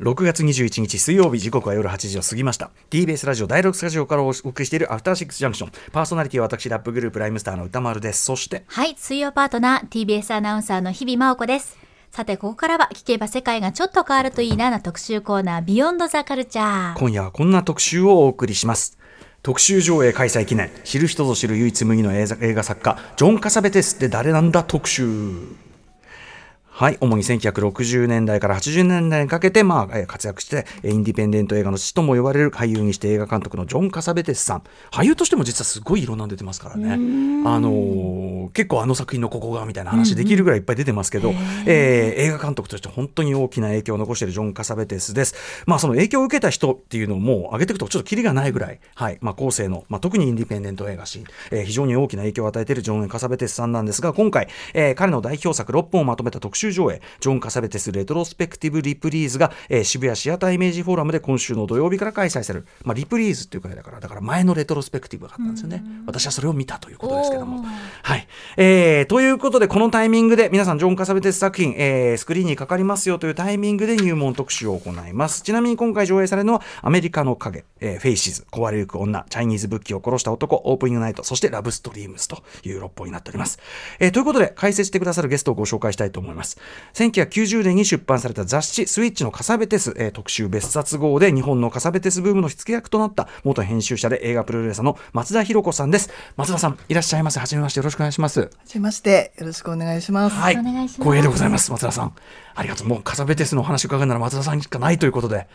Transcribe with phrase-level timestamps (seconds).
[0.00, 2.70] 6月21日水曜日時刻は夜8時を過ぎました。
[2.90, 5.70] TBS ラジオ第6スタジオからお送りしているアフターシックスジャンクション。
[5.90, 8.22] パーソナリティは私ラップグループライムスターの歌丸です。
[8.22, 11.78] そしてはい水曜パートナー TBS アナウンサーの日々真央子です。
[12.10, 16.98] さてここからは聞けば世界がちょっと変わるといいなな特集コーナービヨンドザカルチャー。
[16.98, 18.98] 今夜はこんな特集をお送りします。
[19.42, 20.70] 特集上映開催記念。
[20.84, 24.62] 知る人ぞ知る唯一無二の映画作家ジョン・カサベテスって誰なんだ？
[24.62, 25.08] 特集
[26.78, 26.98] はい。
[27.00, 34.62] 主に1960年代から80年代にかけて、まあ、活躍して、インディペンデント映画の父とも呼ばれる俳優にして映画監督のジョン・カサベテスさん。
[34.90, 36.92] 俳優としても実はすごいいろんな出てますからね。
[36.92, 45.64] あのー、結構あの作品のここがみたいな話できるぐらいいっぱい出てますけど、うんうん、えー、映画監督として本当に大きな影響を残しているジョン・カサベテスです。
[45.64, 49.16] まあ、その影響を受けた人っていうのをもう上げていくとちょっとキリがないぐらい、はい。
[49.22, 67.64] まあ、後世の、まあ、特にインディペンデント映画史、えー、非常に大きな影響を与えているジョン・カサベテスさんなんですが、今回、えー、彼の代表作6本をまとめた特集上映、ジョン・カサベテスレトロスペクティブリプリーズが、えー、渋谷シアターイメージフォーラムで今週の土曜日から開催される、まあ、リプリーズっていうくらいだからだから前のレトロスペクティブがあったんですよね、私はそれを見たということですけども。
[68.02, 75.42] はい、えー、ということでこのタイミングで皆さんジョン・カサベテス作品、えー、スクリーンにかかりますよというタイミングで入門特集を行います。
[75.42, 83.58] ちなみに今回上映されるのはアメリカの影、えー、フェイシズ壊れゆく女チャイニーズ・ブッキーを殺した男オープニングナイトそしてラブストリームスという6本になっております、
[83.98, 86.55] えー、ということで解説してくださるゲストをご紹介したいと思います
[86.94, 96.10] 1990年に出版された雑誌スイッチのカサベテス、えー、特集別冊号で日本のカサベテスブームの火付け役となった元編集者で映画プロデューサーの松田博子さんです。
[96.36, 97.40] 松田さんいらっしゃいませ。
[97.40, 98.40] はじめましてよろしくお願いします。
[98.40, 99.32] はじめまして。
[99.38, 100.36] よろしくお願いします。
[100.36, 100.56] はい。
[100.56, 102.12] 光栄でございます松田さん。
[102.54, 102.88] ありがとう。
[102.88, 105.36] もうカサベテスのお話伺うなら松田さんしかないということで。
[105.36, 105.46] はい。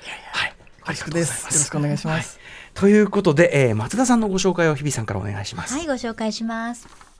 [0.83, 1.45] ありがとうございます。
[1.45, 2.37] よろしくお願いします。
[2.37, 5.73] はい、ということで、えー、松田さんのご紹介を日比さんからお願いします。
[5.73, 7.10] はい、ご紹介します。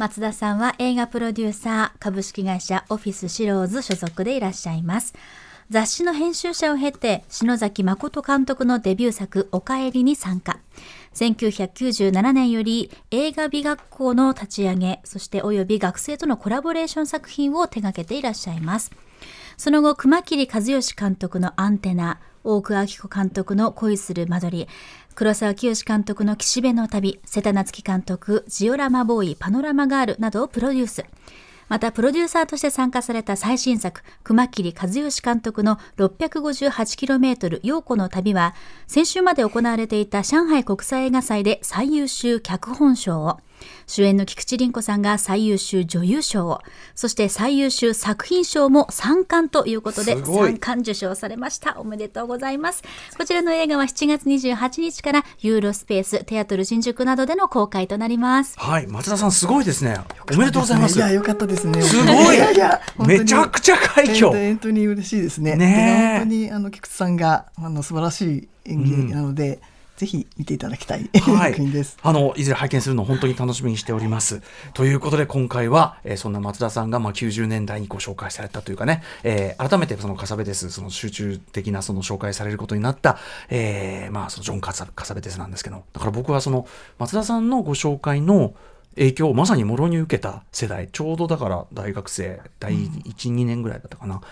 [0.00, 5.12] 松田さんは映画プロデューサー、株式会社オフィスシローズ所属でいらっしゃいます。
[5.68, 10.58] 雑誌の編集者を経て、篠崎誠監督のデビュー作、おかえりに参加。
[11.12, 18.92] 1997年より映画美学校の立ち上げ、そして及び学生とのコラボレーション作品を手掛けていらっしゃいます。
[19.58, 24.68] その後、熊切和義監督のアンテナ、大久明子監督の恋する間取り、
[25.14, 31.04] 黒沢清監督の岸辺の旅、瀬田夏樹監督、ジオラマボーイ、パノラマガールなどをプロデュース。
[31.68, 38.54] また、プロデューサーとして参加された最新作、熊切和義監督の 658km 陽子の旅は、
[38.86, 43.38] 先週まで行われていた上海国際映画祭で最優秀脚本賞を、
[43.86, 46.60] 主演の菊池凛子さんが最優秀女優賞を、
[46.94, 51.78] そして最優秀作品賞も3冠ということで、3冠受賞されました。
[51.78, 52.82] おめでとうございます。
[53.16, 58.58] こちらの映画は7月28日からユーロスペース、テアトル新宿などでの公開となります。
[58.58, 59.98] はい、松田さんすごいですね。
[60.32, 60.98] おめでとうございます。
[60.98, 61.80] いや、よかったですね。
[61.82, 62.36] すごい。
[62.36, 64.28] いやいやめちゃくちゃ快挙。
[64.30, 65.56] 本当に嬉しいですね。
[65.56, 69.60] ね本当にあの菊池さんがあの素晴らしい演技なので。
[70.00, 71.54] うんぜひ見ていただきたい、はい、
[72.02, 74.40] あのいずれ拝見するのを本当に楽しみにしております。
[74.72, 83.18] ということで今回は、えー、そんな松田さんがまあ90年代にご紹介されたというかね、えー、改めてそのカサベテスその集中的なその紹介されることになった、
[83.50, 86.66] えー、まあそのジョンカサカサベテスなんですけど、だから僕はその
[86.98, 88.54] 松田さんのご紹介の
[88.94, 94.22] 影響をまさにもろに受けた世代ちょうどだから大学生第12、うん、年ぐらいだったかな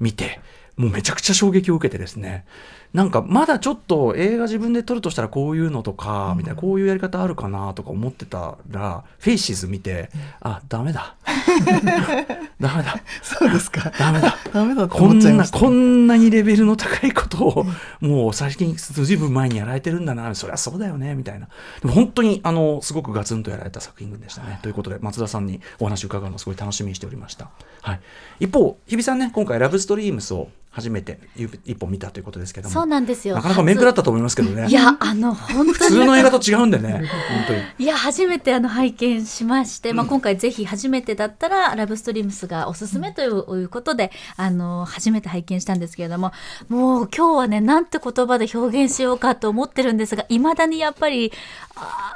[0.00, 0.40] 見て
[0.78, 2.46] もうめちゃくちゃ衝撃を受けてですね
[2.92, 10.10] なんかまだちょっと映画自分で撮るとしたらこういうのとか、みたいなこういうやり方あるかなとか思ってたら、フェイシズ見て、
[10.40, 11.16] あダメだ。
[12.60, 13.00] ダメだ。
[13.22, 13.90] そうですか。
[13.98, 14.36] ダメだ。
[14.52, 17.66] ダメだこんなこんなにレベルの高いことを
[18.00, 20.34] もう最近ずいぶん前にやられてるんだな。
[20.34, 21.14] そりゃそうだよね。
[21.14, 21.48] みたいな。
[21.80, 24.58] でも本当にあのすごくガツンとやられた作品でしたね。
[24.62, 27.50] ということで松田さんにお話を伺うのをすごい楽しみにしておりました、
[27.82, 28.00] はい、
[28.40, 30.48] 一方日比さんね今回ラブストリームスを
[30.78, 31.18] 初めて
[31.64, 32.72] 一本見たということですけども。
[32.72, 33.34] そうなんですよ。
[33.34, 34.68] なかなか面食らったと思いますけどね。
[34.68, 35.72] いやあの本当に。
[35.72, 37.02] 普通の映画と違うんでね本
[37.48, 37.62] 当に。
[37.80, 46.32] いや初めてあの拝見しまして、まあ、今回ぜひ初めてだったら、ラブストリームスがおすすめということで、あの初めて拝見したんですけれども
[46.68, 51.32] もう今日はねなんて言葉で表現しようかと思ってるんですがいまだにやっぱり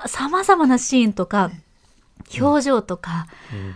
[0.06, 1.50] さまざまなシーンとか
[2.38, 3.74] 表情とか、うん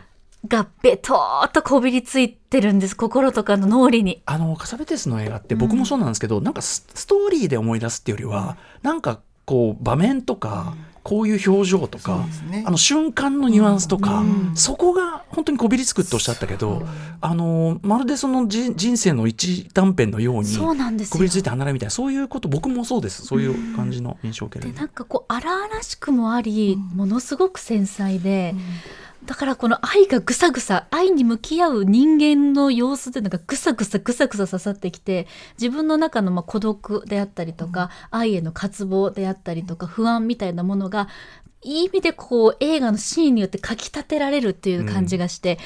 [0.49, 2.97] がべとーっとこびりついてるんです。
[2.97, 4.23] 心とかの脳裏に。
[4.27, 16.83] あのカサベテスの映画って僕もそうなんですけど、うん、なんかストーリーで思い出すっていうよりは、うん、なんかこう場面とか、うん、こういう表情とか、ね、あの瞬間のニュアンスとか、うん、そこが本当にこびりつくっておっしゃったけど、
[17.21, 20.75] あのまるでそのじ人生の一短編のようにこ
[21.19, 23.25] びりついて離れみたいなそういうこと僕もそうです。
[23.25, 28.55] そういう感じの印象を受ける、なんかこう荒々しくもあり、ものすごく繊細で。
[29.27, 35.27] だからこの愛がぐさぐさ愛に向き合う人間の様子っていうのがぐさぐさぐさぐさ刺さってきて
[35.61, 41.09] 自分の中のまあ孤独であったりとか、愛への渇望であったりとか不安みたいなものが
[41.63, 45.59] いい意味でこう映画のシーンによってかきたてられるっていう感じがして、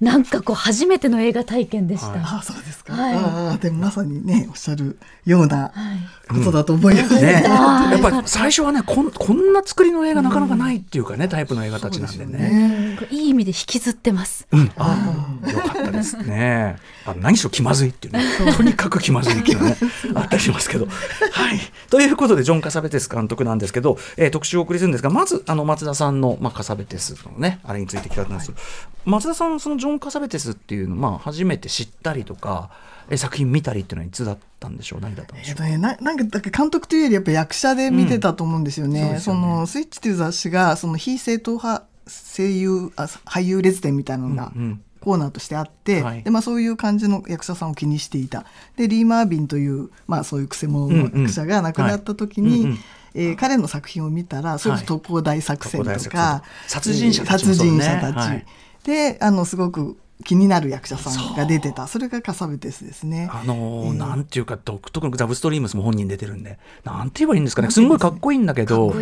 [0.00, 2.08] なんかこう初めての映画体験でした。
[2.08, 2.20] はい。
[2.40, 3.14] あそうですか、はい。
[3.14, 12.96] ああでもまさにねおっしゃるようなはいことだと思います、ね、あーやっぱり最初はねこんこんな作りの映画なかなかないっていうかね、タイプの映画たちなんでね。
[13.00, 14.46] ですよいい意味で引きずってます。
[14.50, 16.76] うん、ああ、よかったですね。
[17.04, 18.24] あ何しろ気まずいっていうね、
[18.56, 19.76] とにかく気まずいっていうのね、
[20.14, 20.86] あったりしますけど。
[20.86, 21.60] はい。
[21.90, 28.60] ということで、ジョン・カサベテス監督なんですけど、えー特集をお送りするんですが、まず、あの、松田さんの、まあ、カサベテスのね、あれについて聞かれたんですけど、
[29.04, 35.00] 松田さん、そのジョン・カサベテスっていうの、まあ、初めて知ったりとか、え作品見たりっていうのはいつだったんでしょう？
[35.00, 35.52] 何だったんでしょう？
[35.52, 39.12] えっとね、ななんかだから監督というよりやっぱ役者で見てたと思うんですよね。
[39.14, 39.40] うんそね。
[39.40, 44.82] のスイッチという雑誌がその非正統派声優あ俳優列伝みたいなのがうんうん。
[45.02, 46.22] コーナーとしてあって、はい。
[46.22, 48.46] でまあ、そういう感じの役者さんを気にしていた。
[48.76, 52.70] でリー・マービンという、まあ、そういうくせ者の役者が亡くなった時に、うんうん。
[52.70, 52.80] はい。
[53.14, 56.42] えー彼の作品を見たらそれこそ特攻大作戦とか、戦。
[56.68, 57.80] 殺人者たちも殺そうね。
[57.80, 58.46] 人者たち、はい。
[58.84, 61.86] であのすごく気になる役者さんが出てた。
[61.86, 63.28] それがカサベテスですね。
[63.32, 63.98] あのーええ。
[63.98, 66.58] なんていうか独特のザブストリームスも本人出てるんで。
[66.84, 67.70] なんて言えばいいんですかね。
[67.70, 68.94] すんごいかっこいいんだけど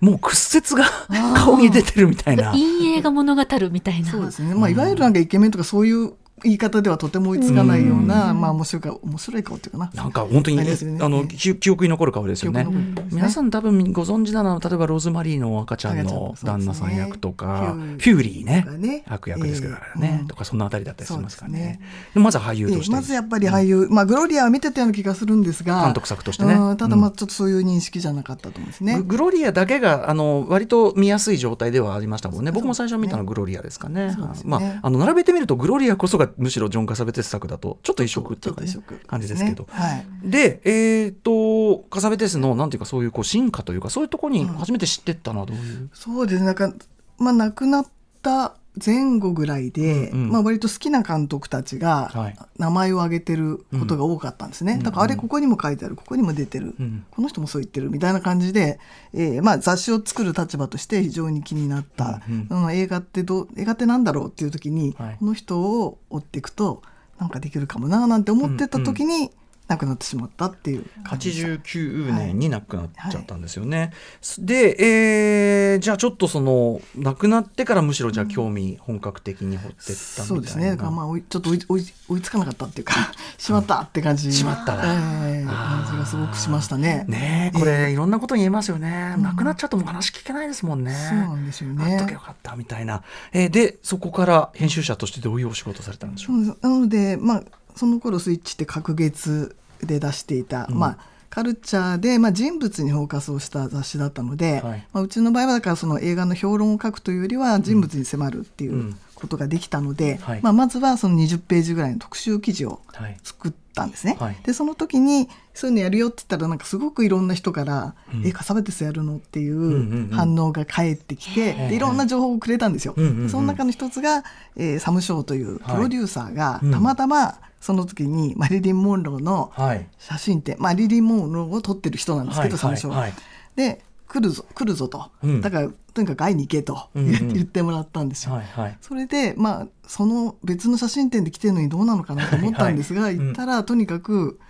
[0.00, 0.88] もう屈折が
[1.34, 2.52] 顔に出てるみたいな。
[2.52, 4.10] 陰影が物語るみたいな。
[4.10, 9.90] そうですね、まあ、いわゆるなんかイケメンとかそういう言い方ではとても追いつかないような、まあ面白いか面白い顔っていうかな。
[9.94, 10.64] なんか本当に、ね。
[11.00, 12.66] あの記記憶に残る顔ですよね。
[13.10, 18.44] 皆さん多分ご存知なのは例えばローズマリーの赤ちゃんの旦那さん役とか、フューリー。
[18.44, 19.04] ね。
[19.06, 21.80] 悪役ですからえね、とかそんなあたりだったりしますからね。
[22.14, 26.54] まずは俳優えとして、えまずやっぱり俳優、まあ、グロリアは見てたような気がするんですが監督作としてね。
[26.54, 27.16] うんただまあうん。
[27.16, 28.96] ちょっとそういう認識じゃなかったと思うんですね。
[28.96, 34.16] ググロリアだけがあの割と見やすい状態ではありましたもんね、僕も最初見たのはグロリアですかね。
[34.44, 38.72] まあ、あの並べてみると、グロリアこそがむしろジョン・カサベテス作だと、ちょっと異色っていうか、ね
[39.06, 39.66] 感じですけど。
[39.70, 45.90] はいで、えっ、と、カサベテスのなんていうか、そういうこう進化というか、そういうところに初めて知ってったのはどういう？
[45.92, 46.72] そうですねなんか、
[47.18, 47.86] まあ、亡くなっ
[48.22, 50.30] た前後ぐらいで、うんうん。
[50.30, 52.38] まあ、割と好きな監督たちはい。
[52.38, 58.80] が名前を挙げてることが多かったんですね、うんだからあれここにも書いてあるここにも出てる、うんこの人もそう言ってるみたいな感じで、
[59.12, 65.16] えーまあ、雑誌を作る立場として非常に気になった、うんその映画ってどう映画ってなんだろうっていう時に、はい。
[65.18, 66.82] この人を追っていくと
[67.18, 69.30] なんかできるかもななんて思ってた時に
[69.68, 71.48] 亡くなってしまったっていう感じでした。
[71.48, 73.92] 89年に亡くなっちゃったんですよね。
[74.38, 80.24] で、えーじゃあちょっとその亡くなってからむしろじゃあ興味本格的に掘ってったみたいな。
[80.26, 80.76] そうですね。
[80.76, 80.90] まあ
[81.28, 82.94] ちょっと追い追い追いつかなかったっていうか、
[83.38, 84.30] しまったって感じ。
[84.32, 87.06] しまったなええ感じがすごくしましたね。
[87.08, 90.92] ねえこれいろんなこと言えますよね、亡くなっちゃうともう話聞けないですもんね。
[90.92, 93.02] そうなんですよねあっとけよかったみたいな。
[93.32, 96.58] えーでそこから編集者としてどういうお仕事されたんでしょう？
[96.60, 97.42] なので、まあ
[97.76, 100.78] その頃スイッチって隔月で出していた、うん。
[100.78, 100.98] まあ
[101.30, 104.86] カルチャーで、まあ、人物にフォーカスをした雑誌だったので、はい。
[104.92, 110.40] まあ、うちの場合はだからその映画の評論を書くというよりは人物に迫るっていううんことができたので、はい。
[110.42, 113.16] まあ、まずはその20ページぐらいの特集記事をはい。
[113.22, 114.16] 作ったんですね。
[114.20, 114.36] はい。
[114.44, 122.92] でその時にそういうのやるよって言ったらなんかすごくいろんな人から「うんえカサベテスやるの?」っていんうんうんう反応が返ってきて、へえでいろんな情報をくれたんですよ。
[122.94, 124.22] うんうんうんその中の一つが、
[124.56, 126.70] えーサム・ショーというプロデューサーがうん。
[126.72, 129.88] たまたまその時にマリリン・モンローのはい。
[129.96, 132.98] 写真展マリリン・モンローを撮ってる人なんですけど、はいサム・ショーは。
[132.98, 133.14] はい
[133.56, 138.34] で来るぞ来るぞと、うんだからとにかく会いに行けと言ってもらったんですよ。
[138.34, 138.78] はいはい。
[138.80, 144.40] それでまあその別の写真展で来てるのにどうなのかなと思ったんですが、はいはい行ったらとにかく、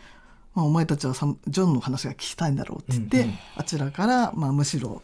[0.54, 5.02] まあ、お前たちはジョンの話が聞きたいんだろうって言って、うんうんあちらから、まあ、むしろ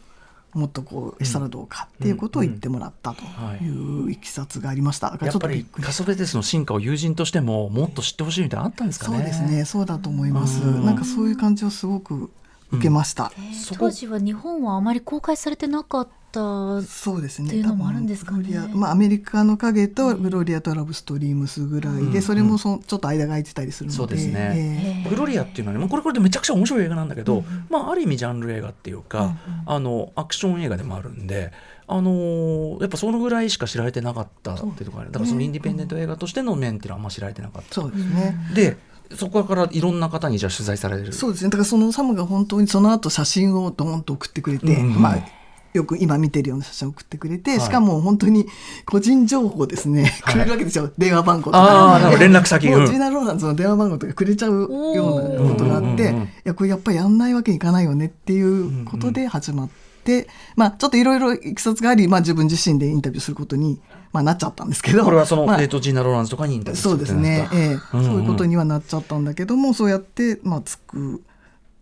[0.54, 3.22] もっとこうしたらどうかっていうことを言ってもらったと
[3.62, 5.16] いういきさつがありました。
[5.22, 9.16] やっぱりカソベテスの進化を友人としてももっと知ってほしいみたいなのあったんですかね？
[9.18, 10.62] そうですねそうだと思います。
[10.62, 12.30] うんなんかそういう感じをすごく
[12.70, 13.30] 受けました。
[13.36, 16.82] えーそこ当時は日本はあまり公開されてなかった。
[16.82, 17.48] そうですね。
[17.48, 31.52] っていうのもあるんですかね多分グロリアまあアメリカの影とグロリアとラブストリームスぐらいで、うんそれもそちょっと間が空いてたりするので、そうですねええグロリアっていうのはね、もうこれこれでめちゃくちゃ面白い映画なんだけど、まあある意味ジャンル映画っていうか、あのアクション映画でもあるんで、
[31.86, 37.74] あのーやっぱそのぐらいしか知られてなかったっていうところだからそのインディペンデント映画としての面っていうのはあんま知られてなかった。
[37.74, 38.36] そうですね。
[38.54, 38.76] で
[39.16, 41.12] そこからいろんな方にじゃあ取材される。
[41.14, 41.50] そうですね。
[41.50, 45.37] だからそのサムが本当にその後写真をドーンと送ってくれて、うんうんまあ
[45.74, 47.60] よく今見てるような写真を送ってくれて、はい。
[47.60, 48.46] しかも本当に
[48.86, 50.34] 個人情報ですね、はい。
[50.34, 50.90] くれるわけですよ。
[50.98, 51.96] 電話番号とあか。
[51.98, 52.68] ーなんか連絡先。
[52.68, 52.78] うん。
[52.80, 59.88] もうジーナ・ローランズの電話番号とかくれちゃうようなことがあって、いやこれやっぱりやんないわけにいかないよねっていうことで始まって。
[60.08, 63.78] で、まあ、ちょっといろいろいきさつがあり、まあ、自分自身でインタビューすることに、
[64.10, 67.66] まあ、なっちゃったんですけどこれはその、まあえー、とジーナ・ローランズとかにインタビューそうですね、ええ。
[67.92, 71.20] うんうんそういうことにはなっちゃったんだけどもそうやって、まあ、作っ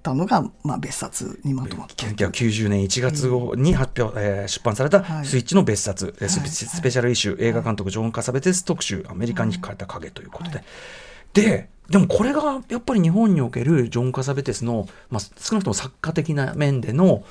[0.07, 2.07] たのが、まあ、別冊にまとまった。
[2.07, 5.27] 1990年1月号に発表、えー出版された「はい。
[5.27, 6.31] スイッチの別冊」はい。
[6.31, 7.43] スペシャルイシュー。
[7.43, 10.65] 映画監督ジョン・カサベテス特集「アメリカに惹かれた影」ということで、
[11.33, 17.25] ででもこれがやっぱり日本におけるジョン・カサベテスの、まあ、少なくとも作家的な面での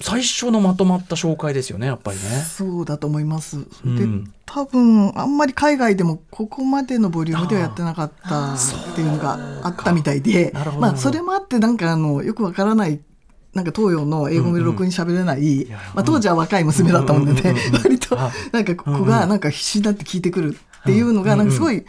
[0.00, 2.24] 最初のまとまった紹介ですよねやっぱりね。
[2.24, 3.58] そうだと思います。
[3.84, 4.24] うん。
[4.24, 8.58] で多分あんまり海外でもここまでのボリュームではやってなかったっ
[8.94, 13.00] ていうのがあったみたいでまあそれもあってなんかあのよくわからない
[13.54, 17.74] なんか東洋の英語もろくに喋れない、やまあ、当時は若い娘だったもんでね、うんうんうんうん。
[17.82, 21.84] 割とあなんか子がなんか必死になって聞いてくるっていうのがなんかすごい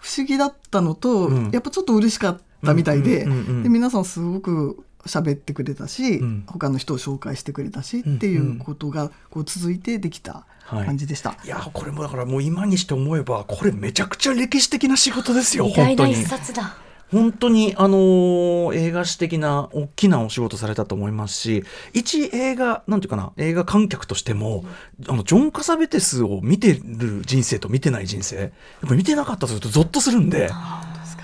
[0.00, 1.50] 不思議だったのと、うん。
[1.52, 3.62] やっぱちょっと嬉しかったみたいで,、うんうんうんうん。
[3.62, 6.44] で皆さんすごく喋ってくれたし、うん。
[6.46, 11.36] 他の人を紹介してくれたしっていうことがこう続いてできた感じでした。
[11.44, 16.12] いやこれもだからもう今にして思えばこれめちゃくちゃ歴史的な仕事ですよ意外本当に。
[16.14, 16.76] な一冊だ。
[17.12, 24.64] 本当にあのー映画史的な大きなお仕事されたと思いますし一映画なんていうかな映画観客としても
[25.08, 28.50] あのジョン・カサベテスを見てる人生と見てない人生やっ
[28.82, 30.50] ぱり見てなかったとするとゾッとするんで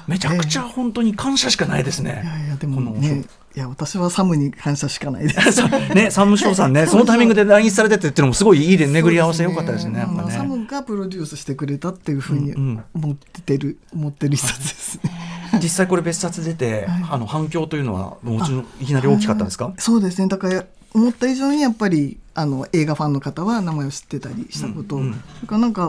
[0.07, 2.23] めちゃくちゃ本当に感謝しかないですいね。
[2.25, 3.25] やいやでこのもね
[3.55, 5.53] いや私はサムに感謝しかないです。
[5.61, 10.07] さね、サム・ショーさんね、そのタイミングで来日されててっていうのもすごいいいで巡り合わせ良かったですね。
[10.31, 15.11] サねムがプロデュースしてくれたっていうふうにうんうん思ってる、思ってる一冊ですね。
[15.63, 19.75] 実際これ別冊出て、はいあの反響というのはもちろんいきなり大きかったんですか？
[19.77, 25.89] そうですねだから思った以上にやっぱりあの映画ファンの方は名前を知ってたりしたこと、うんうんそれからなんか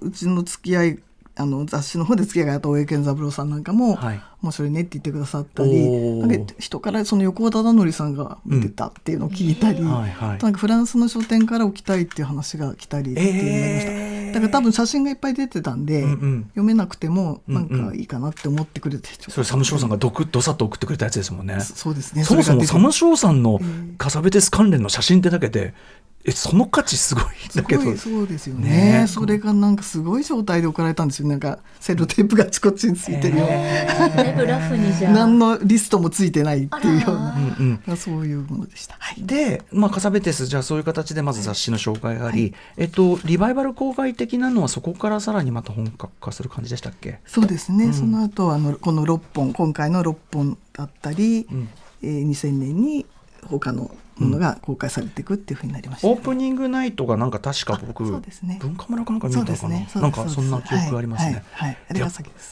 [0.00, 0.98] うちの付き合い
[1.36, 10.38] あの雑誌の方で付き合いがあった大江健三郎さんなんかも、はい面白いねって言ってくださったりなんか人からその横尾忠則さんが見てたっていうのを聞いたり、はいはい。
[10.38, 14.32] なんかフランスの書店から置きたいっていう話が来たりっていうました、えー。
[14.32, 16.42] だから多分写真がいっぱい出てたんで、うんうん。
[16.48, 21.60] 読めなくてもなんうんうんかいいかなって思ってくれて、それサム・ショーさんがどくどさっと送ってくれたやつですもんね。
[21.60, 22.24] そそうですね。
[22.24, 25.74] そもそもサム・ショーさんのえーカサベテス関連の写真ってだけで、
[26.22, 27.84] えその価値すごいすだけど。
[27.84, 28.68] ごいそうですよね。
[28.68, 29.06] ねえ。
[29.06, 31.28] それがなんかすごい状態で送られたんですよ。
[31.28, 35.12] なんかセロテープがあちこちについてるような、だいぶラフにじゃあ。
[35.14, 37.34] 何のリストもついてないっていうような。
[37.34, 37.96] うんうん。
[37.96, 38.96] そういうものでした。
[38.98, 39.22] はい。
[39.24, 47.20] で、まあ、カサベテスじゃあそういう形でまず雑誌の紹介があり、えっと、リバイバル公開的なのはそこからさらにまた本格化する感じでしたっけ？
[47.24, 47.94] そうですね、うん。
[47.94, 51.68] その後あのこの6本今回の6本だったり、うん。
[52.02, 53.06] えー2000年に
[53.46, 58.58] 他のものが公開されていくっていうふうになりました、オープニングナイトがなんか確か僕、あそうですね。
[58.60, 59.88] 文化村かなんか見たのかな、そうですね。
[59.90, 61.42] そうなんですかそんな記憶がありますね。
[61.52, 61.76] はい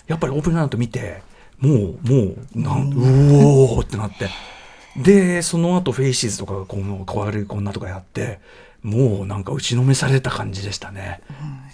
[0.07, 1.23] やっぱりオープニングナイト見て
[1.61, 2.97] もうもうなんう
[3.77, 4.29] おーってなって。
[4.97, 8.41] でその後フェイシーズとかがこの変わるこんなとかやって
[8.83, 11.21] もうなんか打ちのめされた感じでしたね、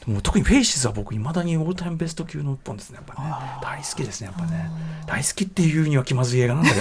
[0.07, 2.97] もう特にフェイシーズは僕いまだにオールタイムベスト級の一本ですね。
[2.97, 3.31] やっぱね
[3.63, 4.71] 大好きですねやっぱね。
[5.07, 6.77] 大好きっていうには気まずい映画なんだけ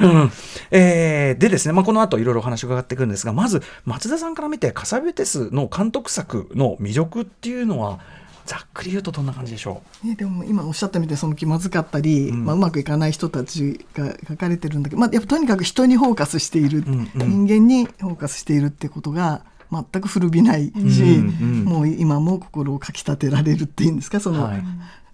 [0.00, 0.06] ど。
[0.12, 0.32] うん
[0.72, 8.00] えーでですね、まあ、この後いろいろお話伺っていくんですがまず松田さんから見てカサベテスの監督作の魅力っていうのは
[8.44, 12.44] ざっくり言うとどんな感じでしょね、でも今おっしゃったみたいにその気まずかったり、うん。
[12.44, 17.46] まあ、うまくいかない人たちが書かれてるんだけど、まあ、やっぱとにかく人にフォーカスしている、うんうん。
[17.46, 21.64] 人間にフォーカスしているってことが全く古びないし、うんうん。
[21.64, 24.62] もう今も心をかきたてられるっていうんですかその、はい。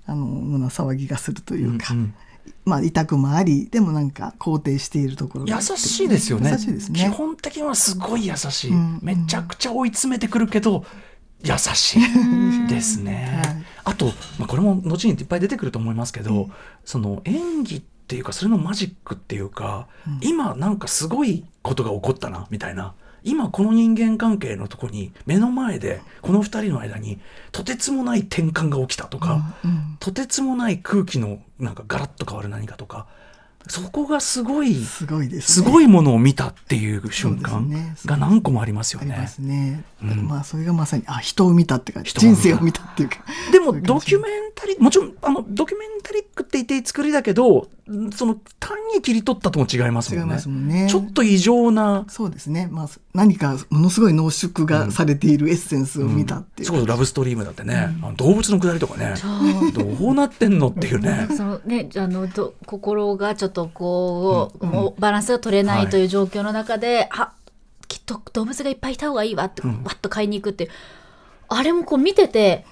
[0.07, 2.15] あの胸騒ぎがするとう、いうか、うんうん
[2.65, 6.51] まあ痛くもありでもなんか肯定しているところ優しいですよね。
[6.51, 7.09] 優しいです基ね。
[7.09, 8.99] 本的にはすごい優しい、うん。
[9.03, 10.85] めちゃくちゃ追い詰めてくるけど
[11.43, 13.65] 優しいですね、はい。
[13.85, 14.07] あと、
[14.39, 16.51] まあ、これも後にいっぱい出てくると思いますけど、
[16.85, 20.19] その演技っていうかそれのマジックっていうか、うん。
[20.21, 27.19] 今なんかすごいことが起こったなみたいな今この人間関係のとこに目の前でこの二人の間に
[27.53, 33.07] とてつもない転換が起きたとか、うんうんとてつもない空気のなんかガラッと変わる何かとか
[33.67, 35.67] そこがすごいすごいですね。
[35.67, 37.69] すごいものを見たっていう瞬間
[38.07, 39.29] が何個もありますよねありま。
[39.29, 39.85] すね。
[40.03, 43.19] うんまあそれがまさにあ人を見たっていうか人生を見たっていうか。
[43.53, 50.35] でもドキュメンタリーもちろんあのドキュメンタリックって言って作りだけどんその単に切り取ったとも違います違いもんね。
[50.35, 50.87] ますもんね。
[50.89, 52.69] ちょっと異常なそうですね。
[52.71, 56.69] まあ何かものすごい濃縮がされているエッセンスを見たっていう。
[56.69, 59.15] そうラブストリームだってね、あの動物のくだりとかね。
[59.75, 61.27] どうなってんのっていうね。
[61.37, 67.33] そのね、あのど心がちょっとこう、もうバランスが取れないという状況の中で、あ
[67.89, 69.83] きっと動物がいっぱいいた方がいいわって、ん。
[69.83, 70.71] わっと買いに行くっていう。
[71.49, 72.67] あれもこう見てて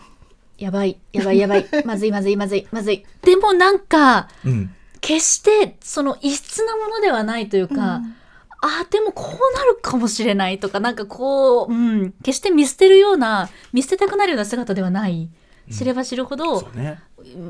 [0.58, 1.66] やばいやばいやば い。
[1.84, 3.04] まずいまずいまずいまずい。
[3.22, 4.70] でもなんかうん。
[5.00, 8.02] 決してその異質なものではないというか、
[8.66, 15.28] ああでもこうなるかもしれないとかなんかこう、うん、決して見捨てるような見捨てたくなるような姿ではない、
[15.70, 16.98] 知れば知るほど、ね、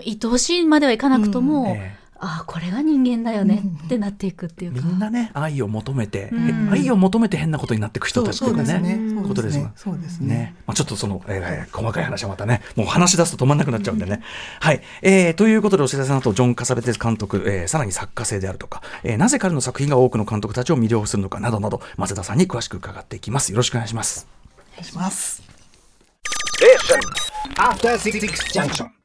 [0.04, 1.68] 愛おしいまではいかなくとも、うん。
[1.70, 9.23] えああこれが人間だよねってなっていくっていうみんなね愛を求めて、うん、愛を求めて変なことになっていく人たちとかねね。
[9.26, 10.54] ことですそうですね。
[10.66, 14.20] まあ、ちょっとその、えー、細かい話はまたねもう話し出すと止まんなくなっちゃうんでね、うん、
[14.61, 23.52] はい、えー、ということでお知らせの後ジョン・カサベテス監督、えー、さらに作家性であるとか、えー、なぜ彼の作品が多くの監督たちを魅了するのかなどなど松田さんに詳しく伺っていきます。
[23.52, 24.26] よろしくお願いします。
[24.73, 25.42] お願いします。
[26.62, 26.76] え
[28.52, 28.95] Junction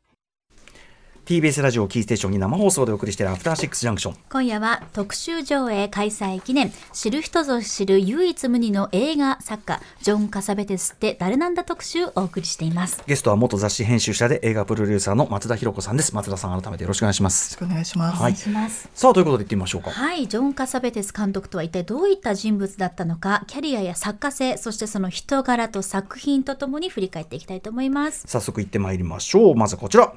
[1.25, 4.15] TBS ラジオキーステーションに生放送でお送りしているアフターシックスジャンクション。
[4.29, 6.71] 今夜は特集上映開催記念。
[6.93, 13.03] 知る人ぞ知る唯一無二の映画作家ジョン・カサベテスって誰なんだ特集をお送りしています。
[13.05, 16.15] ゲストは元雑誌編集者で映画プロデューサーの松田博子さんです。
[16.15, 17.53] 松田さん改めてよろしくお願いします。
[17.53, 19.91] よろしくお願いします、はい、さあということで言ってみましょうか。
[19.91, 20.27] はい。
[20.27, 28.23] ジョン・カサベテス監督とは一体どういった人物だったのかキャリアや作家性そしてその人柄と作品とともに振り返っていきたいと思います。
[28.27, 29.55] 早速行ってまいりましょう。
[29.55, 30.13] まずこちら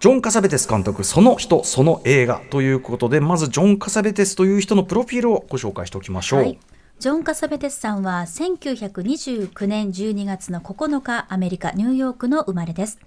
[0.00, 6.40] ジョン・カサベテス監督、その人、その映画ということで、まずジョン・カサベテスという人のプロフィールをご紹介しておきましょう。
[6.40, 6.58] はい
[7.00, 12.98] ジョン・カサベテスさんは1929年12月の9日、アメリカ・ニューヨークの生まれです。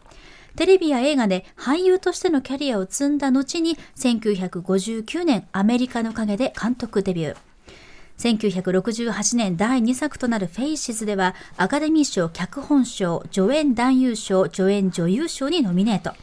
[0.56, 7.38] テレビや映画で俳優としてのキャリアを積んだ後に、1959年、アメリカの陰で監督デビュー。
[8.18, 16.14] 1968年第2作となるフェイシズでは、アカデミー賞脚本賞、助演男優賞、助演女優賞にノミネート。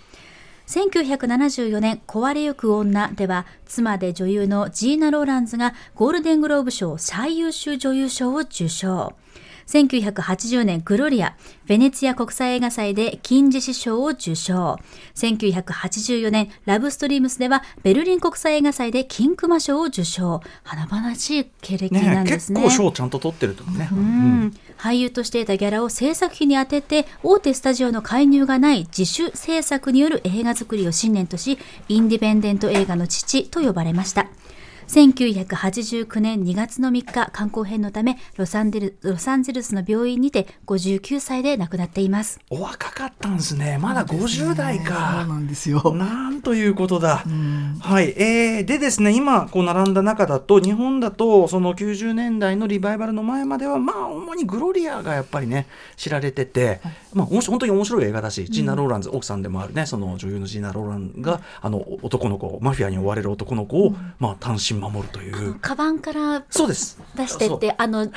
[0.66, 9.14] 1974年「壊れゆく女」では妻で女優のジーナ・ローランズがゴールデングローブ賞最優秀女優賞を受賞。
[9.66, 14.78] 1980年グロリア、ベネツィア国際映画祭で金獅子賞を受賞。
[15.14, 20.40] 1984年ラブストリームスではベルリン国際映画祭で金熊賞を受賞。
[20.62, 22.61] 華々しい経歴なんですね。
[22.61, 23.88] ね結構賞ちゃんと取ってるとね。
[23.90, 34.29] うん、俳優として得たギャラを制作費に充てて大手スタジオの介入がない自主制作による映画作りを信念とし、インディペンデント映画の父と呼ばれました。
[34.88, 42.40] 1989年2月の3日、観光編のためロサンゼルロサンゼルスの病院にて59歳で亡くなっています。
[42.51, 43.79] お若かったんですね。
[43.81, 45.20] まだ50代か。
[45.20, 45.94] そうなんですよ。
[45.94, 47.25] なんということだ。
[47.81, 48.14] はい。
[48.16, 55.66] えー、でですね、今こう並んだ中だと、日本だとその90年代のリバイバルの前までは、まあ主にグロリアがやっぱりね、
[55.97, 65.55] 知られてて、はい、まあ本当に面白い映画だし、ジーナ・ローランズ、奥さんでもあるね、その女優のジーナ・ローランが、あの男の子、マフィアに追われる男の子を、まあ単身守るという。
[65.61, 66.98] カバンからそうです。
[67.16, 68.09] 出してってあの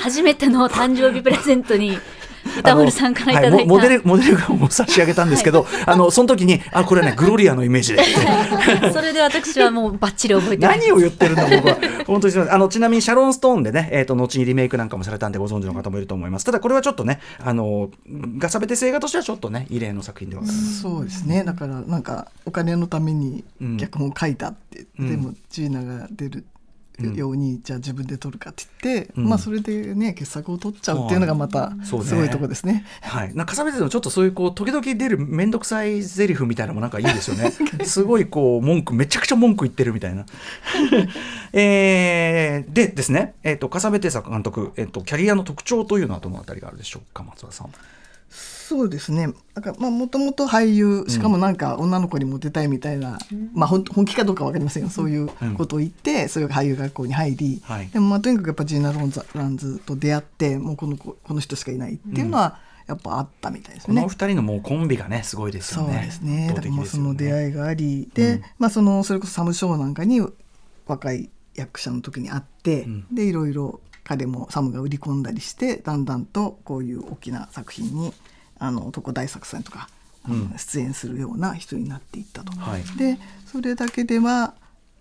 [0.00, 1.98] 初めての誕生日プレゼントに
[2.60, 8.02] 歌丸さんからいただいた、はい、モデルモデルガンを差し上げたんですけど、はい、あのその時にあこれねグロリアのイメージで。
[8.92, 11.78] それで私はもうばっちり覚えて何を言ってるんだ僕は。
[12.06, 16.44] 本当にあのちなみにシャロン・ストーンでね、えーと、後にリメイクなんかもされたんでご存知の方もいると思います。
[16.44, 17.90] ただこれはちょっとねあの
[18.38, 20.44] ガサベテス映画としてはちょっとね異例の作品では。
[20.44, 21.44] そうですね。
[21.44, 23.44] だからなんかお金のために
[23.78, 26.44] 脚本を書いたって、うん、でもジーナが出る
[27.06, 32.84] ように、うん、じゃあ自分で撮るかって言って、うん、まあそれでね傑作を取っちゃうっていうのがまたすごいとこですね。
[33.02, 37.52] はい、なんか重ねてのちょっとそういうこう時々出る面倒くさい台詞みたいなのもなんかいいですよね。
[37.84, 40.26] すごいこう文句めちゃくちゃ文句言ってるみたいな。
[41.52, 47.68] えー、でですね、えっ、ー、と笠部哲作監督、えっ、ー、とキャリアの特徴というのはどのあたりがあるでしょうか松田さん。
[48.68, 49.28] そうですね。
[49.54, 54.90] なんかまあもともと俳優しかもなんか女の子にモテたいみたいな、うん、まあ本気かどうか分かりませんよ。
[54.90, 63.94] そういうことを言って、うん、そういう俳優学校に入り、はい、でもまあとにかくやっぱジーナ・ロンザランズと出会ってもうこのこの人しかいないっていうのは、やっぱあったみたいですね。
[63.94, 65.94] この二人のもうコンビがねすごいですよね。
[65.94, 66.48] そうですね。
[66.48, 70.20] だからもうその出会いがありで、うん、まあそのそれこそサムショーなんかに
[70.86, 78.14] 若い役者の時に会って、うん、でいろいろ彼もサムが売り込んだりしてだんだんとこういう大きな作品に
[78.58, 79.88] あの男大作戦とか、
[80.28, 82.52] うん、出演するような人になっていったと。
[82.52, 84.54] はい、でそれだけでは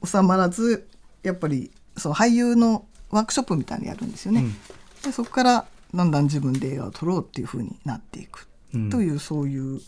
[0.03, 0.87] 収まらず
[1.23, 4.41] やっぱりその俳優のワークショップみたいにやるんですよね。
[4.41, 4.53] うん、
[5.01, 8.47] でそこからだんだん自分で映画を撮ろうっていうふうになっていく。
[8.91, 9.81] という、そういう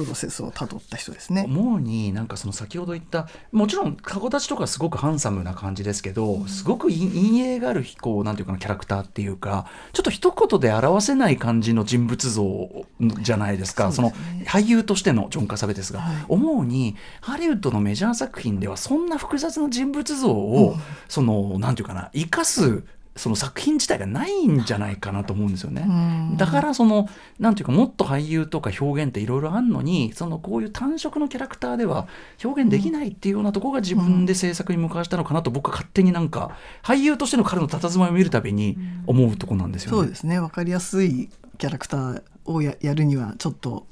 [0.00, 1.44] プロセスをたどった人ですね。
[1.46, 12.86] 思うになんかその先ほど言ったもちろん顔立ちとかすごくハンサムな感じですけど、うん、すごく陰影があるこうなんていうかなキャラクターっていうかちょっと一言で表せない感じの人物像
[13.20, 13.92] じゃないですか。
[13.92, 22.84] そ、ね,、の俳優としてのジョン・カサベですが、はい、思うにハリウッドのメジャー作品ではそんな複雑な人物像を、うん、そのなんていうかな生かす
[23.20, 25.84] その作品自体がないんじゃないかなと思うんですよね。
[25.86, 25.90] う
[26.34, 27.06] んだからその
[27.38, 32.08] なんていうかもっと俳優とか表現っていろいろあるのにそのこういう単色のキャラクターでは
[32.42, 39.98] 表現できないっていうようなところが自分で制作に向かわしたのかなと僕は勝手になんか俳優としての彼の佇まいを見るたびに思うところなんですよね。
[39.98, 41.28] そうですね分かりやすい
[41.58, 43.86] キャラクターをややるにはちょっと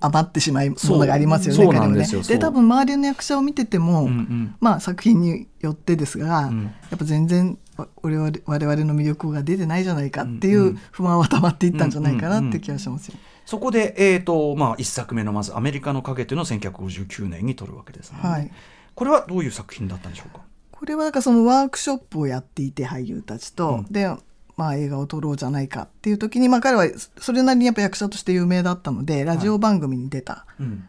[0.00, 2.36] 余ってしまうものがありますよねですよそう。
[2.36, 4.54] で多分周りの役者を見てても、うんうん。
[4.60, 6.64] まあ作品によってですが、うん。
[6.64, 13.14] やっぱ全然わ我々我々の魅力が出てないじゃないかっていう不満は溜まっていったんじゃないかなって気がしますよ。
[13.46, 18.50] そこで、えーとまあ、1作目のまず「アメリカの影」というのを1959年に撮るわけですね、はい。
[18.94, 20.42] これはどういう作品だったんでしょうか？
[20.70, 23.92] これはなんかそのワークショップをやっていて俳優たちと、うん。
[23.92, 24.10] で、
[24.60, 26.86] まあ、映画を撮ろうじゃないかっていう時に、まあ、彼は
[27.18, 30.86] それなりにやっぱ役者として有名だったのでラジオ番組に出たうん。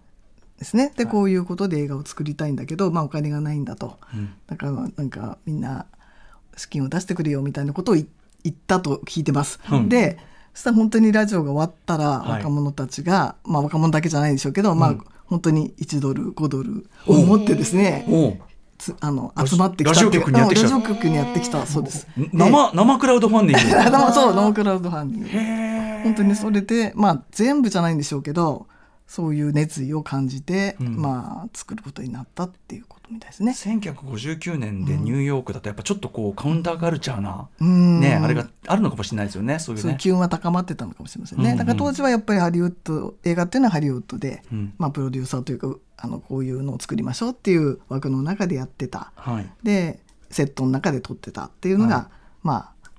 [0.59, 3.97] ですね、でこういうことで映画を作りたいんだけど、まあ、お金がないんだと。
[4.13, 4.33] うん。
[4.45, 5.85] だからなんかみんな
[6.57, 8.05] 資金を出してくれよみたいなことをい
[8.43, 9.61] 言ったと聞いてます。
[9.71, 9.87] うん。
[9.87, 10.19] で
[10.53, 12.31] そしたら本当にラジオが終わったらはい。
[12.43, 15.05] 若者たちが、まあ若者だけじゃないでしょうけど、まあうん。
[15.27, 18.05] 本当に1ドル5ドルを持ってですね、
[18.81, 20.67] つあの集まってきたラジオ局にやってきた。
[20.67, 21.65] うんラジオ局にやってきた。
[21.67, 22.07] そうです。
[22.33, 24.13] 生生クラウドファンディング。
[24.13, 26.03] そうノークラウドファンディング。
[26.03, 28.67] 本当にそれでまあ全部じゃないんでしょうけど
[29.11, 33.51] そういう熱意を感じて、うんまあ作ることになったっていうことみたいですね。
[33.51, 39.81] 1959年でニューヨークだとやっぱちょっとこうカウンターカルチャーな、うんね、あれがあるのかもしれないですよねそういうね。
[39.81, 41.43] そういう機運は高まってたのかもしれませんね。
[41.43, 49.11] うんうんだから当時はやっぱりハリウッド映画っていうのはハリウッドで、うんまあプロデューサーというかあのこういうのを作りましょうっていう枠の中でやってた。
[49.17, 52.05] はいでセットの中で撮ってたっていうのが、はい
[52.43, 52.89] まあ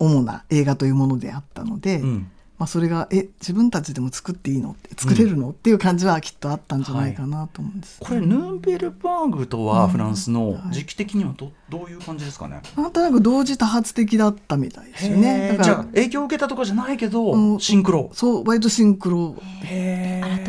[0.00, 4.70] 主な映画というものであったので、うんまあそれがえ自分たちでも作っていいの？
[4.70, 7.98] って作れるの、っていう感じはきっとあったんじゃないかなと思うんです。
[8.00, 10.72] これヌーベルバーグとはフランスのはい。
[10.72, 12.62] 時期的にはどどういう感じですかね？
[12.76, 15.48] なんとなく同時多発的だったみたいですよね。
[15.48, 17.60] だからじゃあ影響を受けたとかじゃないけど、うん。
[17.60, 18.10] シンクロ。
[18.12, 19.34] そう割とシンクロ。
[19.62, 19.70] 改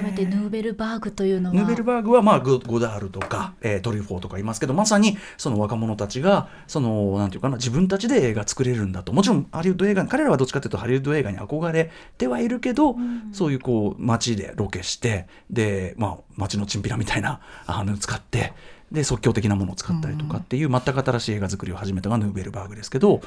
[0.04, 1.56] めてヌーベルバーグというのは。
[1.56, 9.12] ヌーベルバーグは、まあ、ゴゴダールとか、えートリュフォーとかいますけどまさにその若者たちがそのなんていうかな自分たちで映画作れるんだと。
[9.12, 12.95] もちろんハリウッド映画彼らはどっちかというとハリウッド映画に憧れてはいるけど、
[13.31, 18.53] そういうこう街でロケしてで、まあ、街のチンピラみたいなあの使って。
[18.91, 23.19] で即興的なものを使ったりとかっていう全く新しい映画作りを始めたのがヌーベルバーグですけど、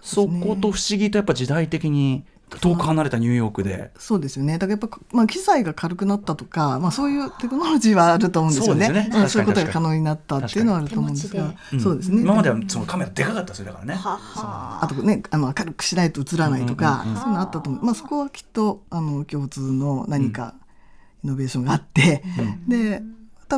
[0.00, 2.24] そこと不思議とやっぱ時代的に
[2.60, 3.90] 遠く離れたニューヨークで。
[3.98, 4.54] そうですよね。
[4.54, 8.86] だからやっぱ、まあ、機材が軽くなったとか、まあ、そういうテクノロジーはあると思うんですよね。
[8.86, 9.22] そうですよね。
[9.22, 11.54] うんそういうことが可能になったっていうのはあると思うんですが。
[11.72, 11.80] うん。
[11.80, 12.22] そうですね。
[12.22, 13.94] 今まではそのカメラでかかったですよだからね。
[13.94, 14.78] はは。
[14.82, 20.54] あとねあの明るくしないと映らないとか、うんうんうんそういうのあったと思う、まあ、そこはきっとあの共通の何か
[21.24, 22.22] イノベーションがあって、
[22.66, 23.02] で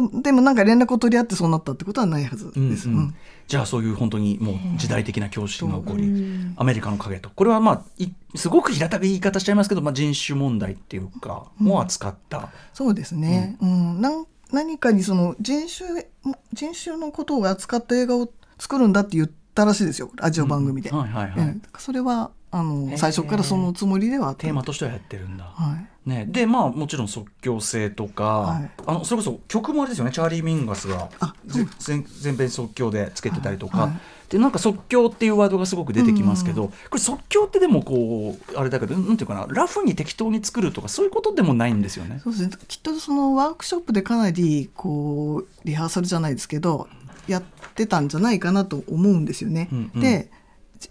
[0.01, 2.89] でもなんか連絡を取り合ってそうなったってことはないはずです。
[2.89, 3.01] うんうん。
[3.01, 3.15] うん。
[3.47, 6.13] じゃあそういう本当にもう時代的な教師が起こり、
[6.57, 7.31] アメリカの影と。
[7.31, 14.01] これはまあいすごく平たく言い方しちゃいますけど、まあ、人種問題っていうかも扱った、そうですね、うん。
[14.01, 16.07] なん何かにその人種
[16.53, 20.91] 人種のことを扱った映画を作るんだって言ったらしいですよラジオ番組で。
[20.91, 21.39] はいはいはい。
[21.39, 21.63] うん。
[21.79, 25.45] それはあの最初からそのつもりではテーマとしてはやってるんだ。
[25.45, 26.09] はい。
[26.09, 28.71] ね、でまあもちろん即興性とか、はい。
[28.87, 30.13] あのそれこそ曲もあれですよね。
[30.13, 31.09] チャーリー・ミンガスが
[31.47, 33.91] 全全編即興でつけてたりとか、はい。
[33.91, 34.01] はい。
[34.29, 42.21] でなんか即興っていうワードがすごく出てきますけど、これ即興ってでもこうあれだけどなんていうかなラフに適当に作るとかそういうことでもないんですよね。
[42.23, 42.51] そうですね。
[42.69, 46.89] きっとそのワークショップでかなりこうリハーサルじゃないですけど
[47.29, 47.43] やっ
[47.75, 49.69] てたんじゃないかなと思うんですよね。
[49.73, 50.01] うんうん。
[50.01, 50.31] で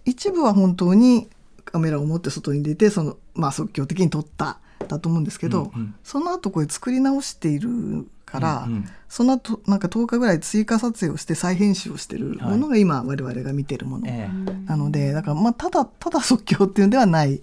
[0.05, 1.29] 一部は本当に
[1.65, 5.95] カメラを持って外に出てその、まあ、即興的に撮っただと思うんですけど、うんうん。
[6.03, 8.85] その後これ作り直しているから、うんうん。
[9.07, 14.67] その後なんか10日ぐらい追加撮影をして再編集をしてるものが今我々が見てるものええ。
[14.67, 17.41] なので、だからまあただただ即興っていうんではない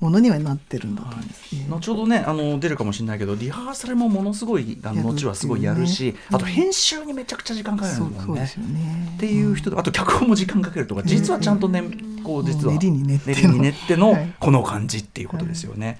[0.00, 1.66] ものにはなってるんだと思いますね。
[1.68, 8.20] 後ほどねあの出るかもしれないけどリハーサルもものすごいあの後はすごいやるし、ねあと編集にめちゃくちゃ時間かかるもんね。
[8.24, 8.54] そうです。
[8.54, 9.12] よね。
[9.16, 11.82] っていう人とあと脚本も時間かけるとか実はちゃんとね
[12.24, 13.20] こう実は練りに練っ
[13.86, 14.16] ての。
[14.40, 15.98] この感じっていうことですよね。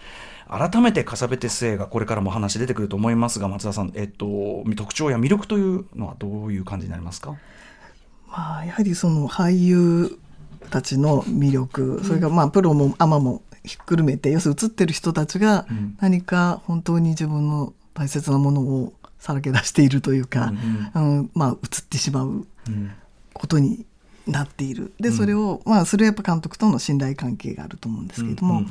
[0.48, 7.36] 改めてカサベテス映画これからも話出てくると思いますが松田さん、えっと、特徴や魅力というのはどういう感じになりますか？
[8.26, 10.18] まあやはりその俳優
[10.70, 15.96] たちの魅力、それからまあプロもアマもひっくるめて要するに映ってる人たちがうん。
[16.00, 20.52] 何か本当に自分の大切なものをさらけ出しているというか、
[20.94, 22.90] うんまあ映ってしまううん。
[23.34, 23.86] ことに
[24.26, 24.92] なっている。
[24.98, 25.14] でうん。
[25.14, 28.64] それを、まあそれはやっぱ監督との信頼関係があると思うんですけれども、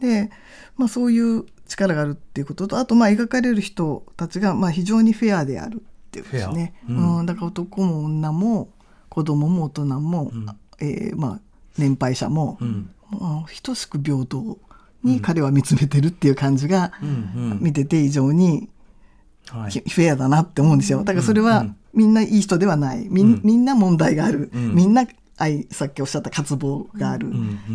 [0.00, 0.30] で、
[0.76, 7.18] まあ、そういう力があるっていうこととあとまあ描かれる人たちがまあ非常にフェアであるっていうことですね、うん。
[7.20, 7.26] うん。
[7.26, 8.68] だから男も女も
[9.08, 10.46] 子供も大人も、うん。
[10.80, 11.40] えーまあ
[11.76, 12.90] 年配者も、うん
[13.62, 14.58] 等しく平等
[15.02, 16.92] に彼は見つめてるっていう感じが
[17.60, 18.68] 見てて非常に
[19.48, 21.04] はいフフェアだなって思うんですよ。
[21.04, 23.06] だからそれはうんみんないい人ではない。
[23.08, 24.50] みん,、な問題がある。
[24.52, 27.30] うんみんな愛、さっきおっしゃった渇望がある。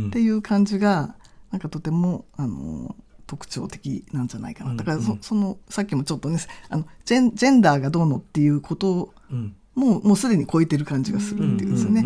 [0.08, 1.16] っていう感じが、
[1.52, 2.96] なんかとても、あの、
[3.28, 4.76] 特徴的なんじゃないかな。
[4.76, 12.04] だからそ,、うんその、さっきもちょっとね、あの、ジェンジェンダーがどうのっていうことを、うんもう、もうすでに超えてる感じがするっていうですね。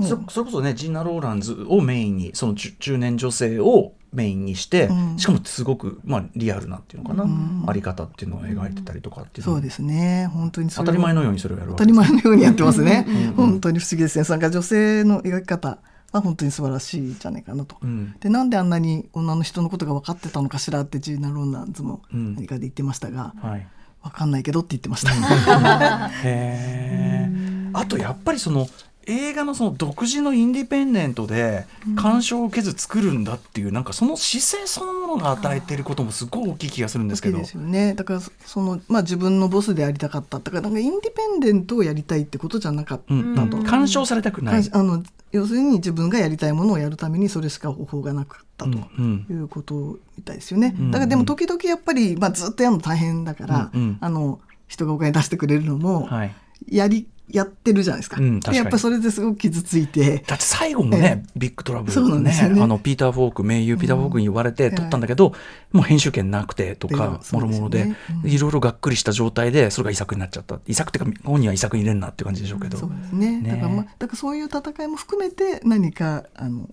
[0.00, 5.18] そそれこそねジーナ・ローランズをメインにその中中年女性をメインにして、うん。
[5.18, 7.64] しかもすごく、まあ、リアルなっていうのかな、うん。
[7.66, 10.30] あり方っていうのを描いてたりとかっていうのそうですね。
[10.32, 13.04] 本当に当たり前のようにそれをやるわ当たり前のようにやってますね。
[13.06, 13.32] うん。
[13.34, 14.24] 本当に不思議ですね。
[14.26, 15.78] なんか女性の描き方
[16.12, 17.76] は本当に素晴らしいじゃないかなと。
[17.82, 18.14] うん。
[18.18, 20.80] でなんであんなに女の人のことが分かってたのかしら？
[20.80, 22.36] ってジーナ・ロンランズもうん。
[22.36, 23.66] 何かで言ってましたが、はい、
[24.02, 25.12] 分かんないけどって言ってました。
[26.24, 28.66] へえあとやっぱりその
[29.06, 31.66] 映画のその独自のインディペンデントで
[31.96, 37.94] 鑑賞を受けず作るんだっていう、なんかその姿勢そのものが与えていることもすごい大きい気がするんですけどですよね。
[37.94, 40.40] だからそそのまあ自分のボスでやりたかった。
[40.40, 43.56] だからなんかインディペンデントをやりたいってことじゃなかったうんと。
[43.58, 44.68] うん鑑賞されたくない。
[44.72, 48.78] あの要するに自分がやりたいものをやるためにそれしか方法がなかったと。
[48.98, 50.74] いうことみたいですよね。
[50.78, 56.34] うんだからでも時々やっぱり、まあ、ずっとやるの大変だから、うんうんあの人がお金出してくれるのもはい
[56.68, 58.20] やり、やってるじゃないですか。
[58.20, 60.18] うん確かやっぱりそれですごく傷ついて。
[60.26, 62.62] だって最後もね、ビッグトラブルそうなんですよね。
[62.62, 65.32] あのピーター・フォーク名優ピーター・フォークに言われて撮ったんだけど、
[65.72, 68.30] もう編集権なくてとかでもろもろでねうん。
[68.30, 70.60] いろいろがっくりした状態でそれが遺作になっちゃった。
[70.66, 72.78] 遺作っていうか本人は遺作に入れんなっていう感じでしょうけど。
[72.78, 73.40] そうですね。
[73.40, 73.50] ね。
[73.50, 76.70] だからまあだからそういう戦いも含めて何かあの、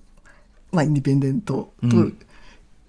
[0.71, 2.17] まあ、インディペンデントとうん。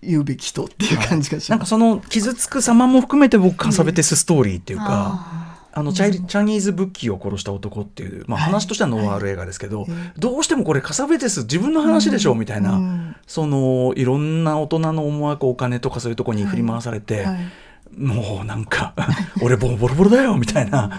[0.06, 1.50] 言うべき人っていう感じがします。
[1.50, 5.43] なんかその傷つく様も含めて僕カサベテスストーリーっていうか、
[5.76, 8.52] あのチャイチャニーズ・ブッキーを殺した男っていう、まあ、はい。
[8.52, 13.16] 話としてはノワール映画ですけど、はいどうしてもこれカサベテス自分の話でしょ、みたいな、うん。
[13.26, 17.36] そのいろんな大人の思惑お金とかそういうところに振り回されて、はい。
[17.96, 18.94] もうなんか
[19.42, 20.90] 俺ボロボロボロだよみたいな。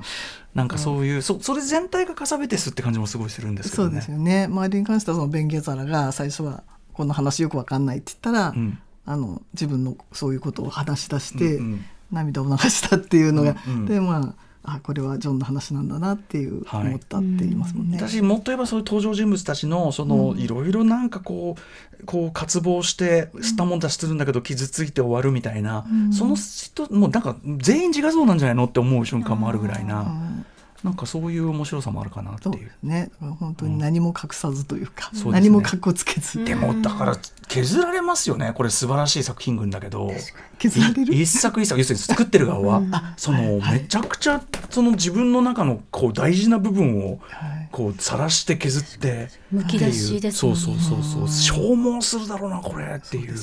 [0.54, 3.88] なんかそういうそそれ全体がカサベテスって感じもすごいするんですけどね。
[3.88, 4.44] そうですよね。
[4.44, 8.78] 周りに関してはそのベンゲザラが最初はこの話よくわかんないって言ったら、うん。
[9.06, 13.86] あの自分のそういうことを話し出して、うんうん涙を流したっていうのが、うんうん。
[13.86, 16.88] でまああこれはジョンの話なんだなっていう、はい。
[16.88, 17.96] 思ったって言いますもんね。
[17.98, 21.56] 私もっと言えばそういう登場人物たちのそのいろいろなんかこ
[22.00, 26.12] うこう渇望して吸ったもんだしするんだけど傷ついて終わるみたいな、うん。
[26.12, 30.46] その人もうなんか全員自画像なんじゃないのって思う瞬間もあるぐらいな、うん
[30.82, 32.70] なんかそういう面白さもあるかなっていう。
[32.82, 33.10] ね。
[33.20, 35.32] 本当に何も隠さずというか、そうですね。
[35.32, 37.16] 何も格好つけず、でもだから
[37.48, 38.52] 削られますよね。
[38.54, 40.10] これ素晴らしい作品群だけど。
[40.58, 41.14] 削られる？
[41.14, 43.80] 一作一作要するに作ってる側は、その、はいはい。
[43.80, 47.68] めちゃくちゃその自分の中のこう大事な部分をはい。
[47.70, 50.32] こう晒して削ってむき出しね。
[50.32, 53.34] そうそうそうそう消耗するだろうなこれっていう。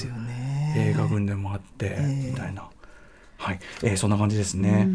[0.75, 2.31] 映画群でもあって、ええ。
[2.31, 2.63] みたいな。
[3.37, 4.87] はい、えーそんな感じですね。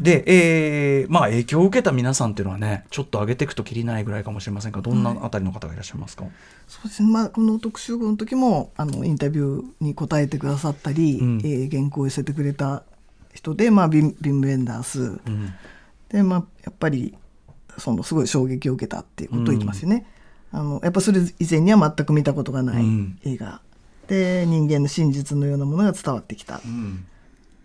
[0.00, 6.24] で、えーまあ影響を受けた皆さんっていうのはね、ちょっと上げていくときりないぐらいかもしれませんが、どんなあたりの方がいらっしゃいますか？
[6.68, 7.08] そうですね。
[7.10, 11.38] まあこの特集号の時もあのインタビューに答えてくださったり、うん。
[11.40, 12.84] えー原稿を寄せてくれた
[13.34, 15.52] 人で、まあビンビンベンダース、うん、
[16.08, 17.14] でまあやっぱり
[17.78, 20.06] そのすごい衝撃を受けたっていうことを言ってますよね。
[20.52, 23.18] あのやっぱそれ以前には全く見たことがないうん。
[23.24, 23.60] 映画、
[24.08, 26.60] で人間の真実のようなものが伝わってきた。
[26.64, 27.06] うん、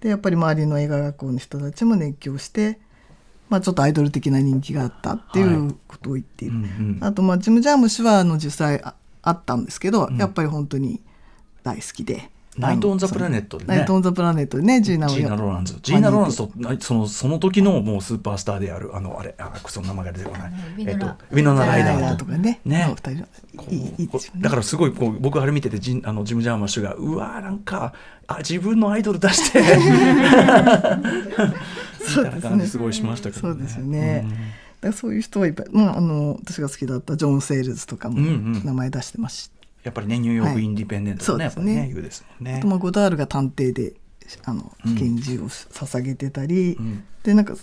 [0.05, 2.77] でやっぱり周りの映画学校の人たちも熱狂して、
[3.49, 6.65] まあ、ちょっとアイドル的な人気があったっていうことを言っている、うんう
[6.99, 7.03] ん。
[7.03, 10.17] あとまあジム・ジャームッシュはあの実際ああったんですけど、ん。
[10.17, 11.01] やっぱり本当に
[11.63, 12.29] 大好きで。
[12.57, 13.77] ナイト・オン・ザ・プラネットでね。
[13.77, 15.77] ナイト・オン・ザ・プラネットでねジーナをジーナ・ローランズ。
[15.81, 20.51] ジーナ・ローランズと、なその、その時のもうスーパースターである、あの、あれ、あ、その名前が出てこない。
[20.51, 22.25] ウィノナえっと、ウィノナ・ライダーと。
[22.25, 22.95] とかねね
[24.37, 27.93] だからすごいこう僕あれ見ててジンあのジム・ジャーマッシュがうわーなんか
[28.27, 29.65] あ自分のアイドル出して み
[32.15, 33.53] たいな感じすごいしましたけどね。
[33.53, 34.25] そうですよね。
[34.81, 39.51] だからそういう人はいっぱい、まあ、あの私が好きだったジョン・セールズとかも名前出してますし、
[39.85, 41.87] やっぱりねニューヨークインディペンデントのね、はいそうですね。
[41.93, 42.57] 雄ですもんね。
[42.57, 42.67] あと。
[42.67, 43.93] まあゴダールが探偵で
[44.43, 44.95] あのうん。
[44.97, 47.03] 拳銃を捧げてたり、うん。
[47.23, 47.55] でなんか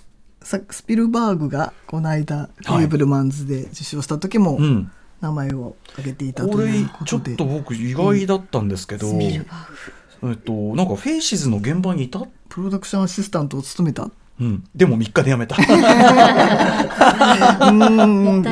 [0.42, 2.84] さスピルバーグがこの間フはい。
[2.84, 4.90] ェーブルマンズで受賞した時もうん。
[5.20, 9.36] 名前を挙げていたことれいうこちょっとで、と僕意外だったんですけど、え
[10.32, 14.10] っとなんかフェイシズの現場にいた、プロダクションアシスタントを務めた。
[14.40, 15.54] うん、でも3日で辞めた。
[15.56, 15.64] うー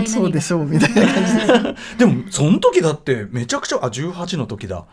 [0.03, 4.85] んそうでしょうみたいな感じででもその時だってめちゃくちゃあ18の時だ、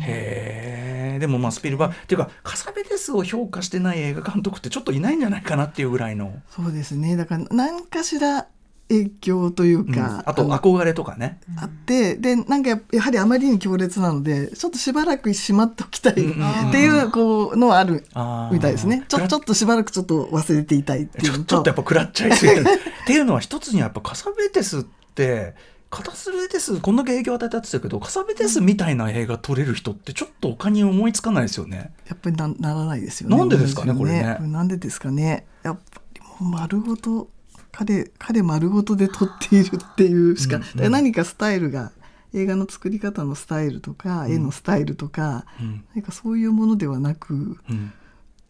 [0.00, 1.18] へえ。
[1.18, 6.34] でもまあスピルバーグっていうかカサベテスを評価してない映画監督ってちょっといないんじゃないかなっていうぐらいの。
[6.50, 7.16] そうですね。
[7.16, 8.46] だから何かしら
[8.88, 11.40] 影響といううんか、あとの憧れとかね。
[11.56, 18.04] あってでなんかややはりあまりに強烈なのでちょっとしばらくしまっておきたいっていうこうのはある
[18.52, 24.82] みたいですねちょちょっとしばらくちょっと忘れていたいっていちょうのちょっとやっぱ食らっちゃいすぎる っていうのは一つにはやっぱカサベテスっ
[25.14, 25.54] て
[25.90, 31.92] カタスベテスこんだけ影響を与えたって言ってたけどカサベテスみたいな映画撮れる人ってちょっと他に思いつかないですよね。
[32.08, 33.36] やっぱりなならないですよね。
[33.36, 35.46] なんでですかねこれねなんでですかね。
[35.62, 37.30] やっぱりもう丸ごと
[37.78, 41.92] 彼彼丸ごとで撮っているっていうしか、うんうん何かスタイルが
[42.34, 47.92] 映画の作り方のスタイルとか、絵のスタイルとか、うん何かそういうものではなく、うん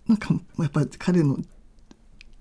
[0.06, 1.36] なんかやっぱり彼の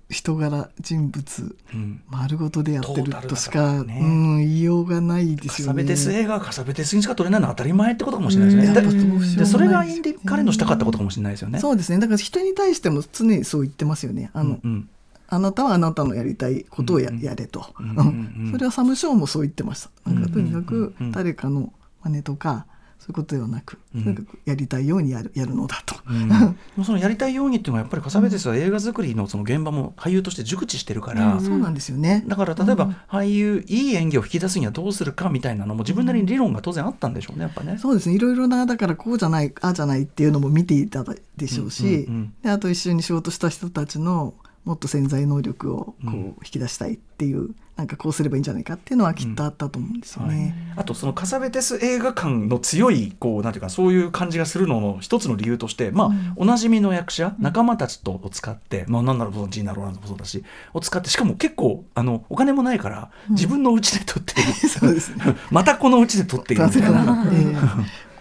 [0.08, 5.72] 人柄人物うん丸ごとでやってるとしか、ねうん言いようがないでカすよね。
[5.72, 8.80] サベテス映画はカサベテスにしか撮れないのは当たり前ってことかもしれないですね。
[8.80, 11.58] うんでそれがインディ彼のしたかったことかもしれないですよね。
[11.58, 11.98] そうですね。
[11.98, 14.30] だから人に対しても常にそう言ってますよね。
[14.32, 14.88] あの、うんうん
[15.30, 18.52] あなたはあなたのやりたいことをや,、れと、うんうんうん。
[18.52, 20.10] それはサム・ショーもそう言ってました。
[20.10, 21.12] なんかとにかうんくうんうん。
[21.12, 22.66] 誰かの真似とか
[22.98, 24.04] そういうことではなく、うん。
[24.04, 32.24] とにかくやりたいようにやるやるのだと、うん、 そのやりたいようにっていうのはやっぱりカサベテスは映画作りのその現場も俳優として熟知してるから、そうなんですよね。
[32.26, 37.76] だから例えば俳優いい演技を引き出すにはどうするかみたいなのも自分なりに理論が当然あったんでしょうねやっぱね。
[37.78, 38.14] そうですね。
[38.16, 41.04] いろいろなだからこうじゃないああじゃないっていうのも見ていた
[41.36, 42.32] でしょうし、うんうんうん。
[42.42, 44.34] であと一緒に仕事した人たちの
[44.68, 46.14] もっと潜在能力をこううん。
[46.18, 50.36] 引き出したいっていう、なんかこうすればいいんじゃないかっていうのはきっとあったと思うんですよはい。
[50.36, 50.74] ね。
[50.76, 65.24] あとそのカサベテス映画館の強いこうなんていうかそういう感じがするのの一つの理由として、まあおなじみの役者、仲間たちとを使って、まあなんならジーナ・ローランドもそうだしを使ってしかも結構あのお金もないから自分の家で撮っている、 そうですね。
[65.50, 66.66] またこの家で撮っている。
[66.66, 67.26] みたいな。
[67.32, 67.56] ええ。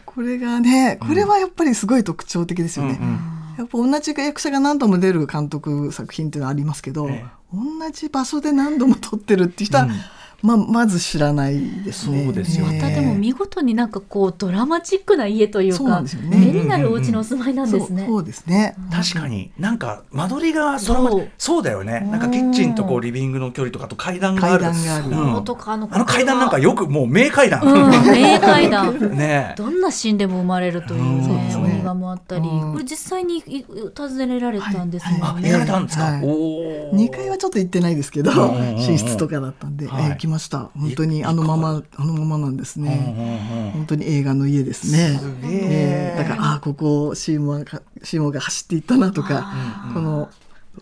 [0.06, 2.98] これがねこれはやっぱりすごい特徴的ですよね。
[3.02, 7.26] うんうんやっぱ同じ役者が何度も出る監督作品っていうのはありますけど、ええ。
[7.54, 9.91] 同じ場所で何度も撮ってるって人は、うん
[10.43, 12.26] まあ、まず知らないですね。
[12.26, 16.38] そうですよええまたでも見事になんかこうドラマチックな家というかんですよね。
[16.38, 18.02] 目になるお家のお住まいなんですね。
[18.02, 18.76] そうそうですね。
[18.91, 19.52] 確かに。
[19.58, 21.30] なんか間取りがそう。
[21.38, 22.02] そうだよね。
[22.12, 24.63] なんかキッチンとこうリビングの距離とかあと階段がある。
[24.63, 25.38] 階段がある。
[25.38, 25.43] うん。
[25.43, 29.00] とかあのあの階段なんかよくもう名階段、うん、 名階段。
[29.15, 29.56] ねえ。
[29.58, 32.73] どんなシーンでも生まれるというね、ですおね庭もあったり、うん。
[32.73, 33.65] これ実際にい
[33.97, 35.50] 訪ねられたんですもんね。
[35.50, 36.21] あ行かれたんですか、はい。
[36.23, 38.76] おお2階はちょっと行ってないですけど、うんうんうんうん。
[38.76, 40.70] 寝室とかだったんで、はいきました。
[40.78, 43.46] 本当にあのままあのままなんですうんうんね。
[43.66, 43.72] うん。
[43.72, 45.20] 本当に映画の家ですね。
[45.44, 45.48] え。
[45.48, 46.24] ええ。
[46.24, 49.54] だからああここシーモアがシーモアが走っていったなとか、
[49.94, 50.30] この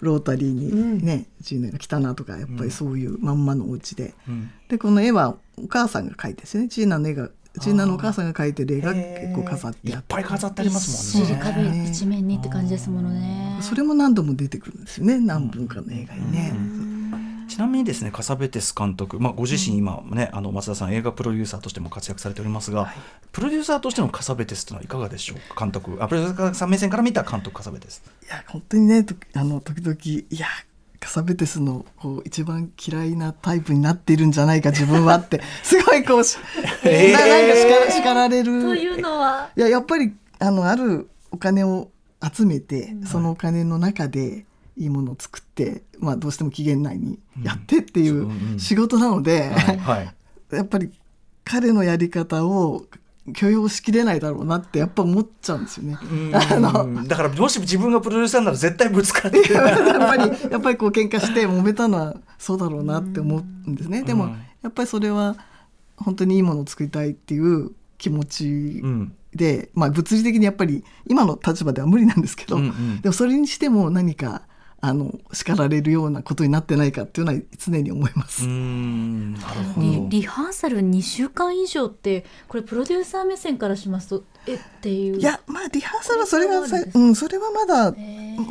[0.01, 4.51] ロータリーにね、ジーナが来たなとかやっぱりそういうまんまのお家で、うん。
[4.67, 6.67] でこの絵はお母さんが描いてですね。
[6.67, 11.39] ジーナの絵がジーナのお母さんが描いてる絵が結構飾っていっあってぱい飾ってありますもんね。
[11.41, 13.58] 壁一面にって感じですものね。
[13.62, 15.19] それも何度も出てくるんですよね。
[15.19, 16.53] 何分かの映画にね。
[17.47, 22.93] ちなみにですねカサベテス監督、まあ、ご自身今ね、あの松田さん映画プロデューサーとしても活躍されておりますが、
[23.31, 25.55] プロデューサーとしてのカサベテスというのはいかがでしょう？
[25.55, 28.03] か監督あプロデューサーさん目線から見た監督カサベテス。
[28.23, 30.47] いや本当にねとあの時々いや
[30.99, 36.38] カサベテスのこう一番嫌いなタイプになっているんじゃないか自分はって すごいこうし、
[36.84, 37.13] えー。
[37.13, 38.62] ななんか叱ら叱られる。
[38.62, 41.91] というのは、いややっぱりあのあるお金を
[42.34, 44.45] 集めて、そのお金の中で
[44.77, 49.51] いいものを作って、まあ、どうしても期限内にやってっていう仕事なので、
[50.51, 50.91] やっぱり
[51.43, 52.85] 彼のやり方を
[53.33, 55.97] 許容しきれないだろうなってやっぱ思っちゃうんですよね。
[56.33, 59.39] あのうんだからもし自分がプロデューサーなら絶対ぶつかって。
[59.51, 59.65] やっ
[59.99, 64.03] ぱりやっぱりこう喧嘩して揉めたのはそうだろうなって思うんですね。
[64.03, 65.35] でもうんやっぱりそれは
[65.97, 68.45] 本当にいいものを作りたいっていう気持ち
[68.83, 69.13] うん。
[69.33, 72.57] で、まあ物理的にやっぱり今の立場では無理なんですけど、
[73.01, 74.43] でもそれにしても何か
[74.81, 78.45] あの叱られるようなことになってないかっていうのは常に思います。
[78.45, 80.07] うーんなるほリど。
[80.09, 85.17] リハーサル2週間以上ってこれプロデューサー目線からしますとえっていう。
[85.19, 87.95] いやまあリハーサルはそれがさそうなんそれはまだ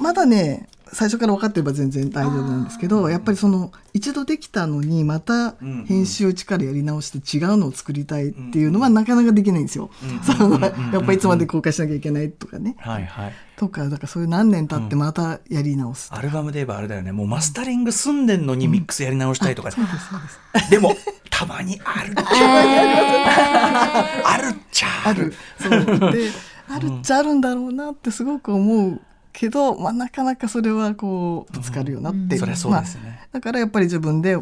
[0.01, 5.87] まだね最初から分かってれば全然大丈夫なんですけどやっぱりその一度できたのにまたうんうん。
[5.87, 9.91] 編集を一からやり直して違うのを作りたいっていうのはなかなかできないんですよ。
[10.25, 12.77] そのやっぱりいつまで公開しなきゃいけないとかね。
[12.79, 16.21] はいはいとかだからそういう何年経ってまたやり直すとか。
[16.21, 17.13] アルバムで言えばあれだよね。
[17.13, 20.71] もうマスタリング済んでんのにミックスやり直したいとか、そうですそうです。
[20.71, 20.97] でも
[21.31, 22.25] たまにあるっちゃ
[24.25, 24.49] ある。
[24.49, 25.35] っちゃある。
[25.61, 25.85] ある。
[25.99, 26.13] そう。
[26.13, 26.31] で、
[26.69, 29.01] あるっちゃあるんだろうなってすごく思う
[29.33, 32.39] けど、まあなかなかそれはこうぶつかるよなって。
[32.39, 33.03] そりゃそうですね。
[33.05, 34.39] まあだからやっぱり自分で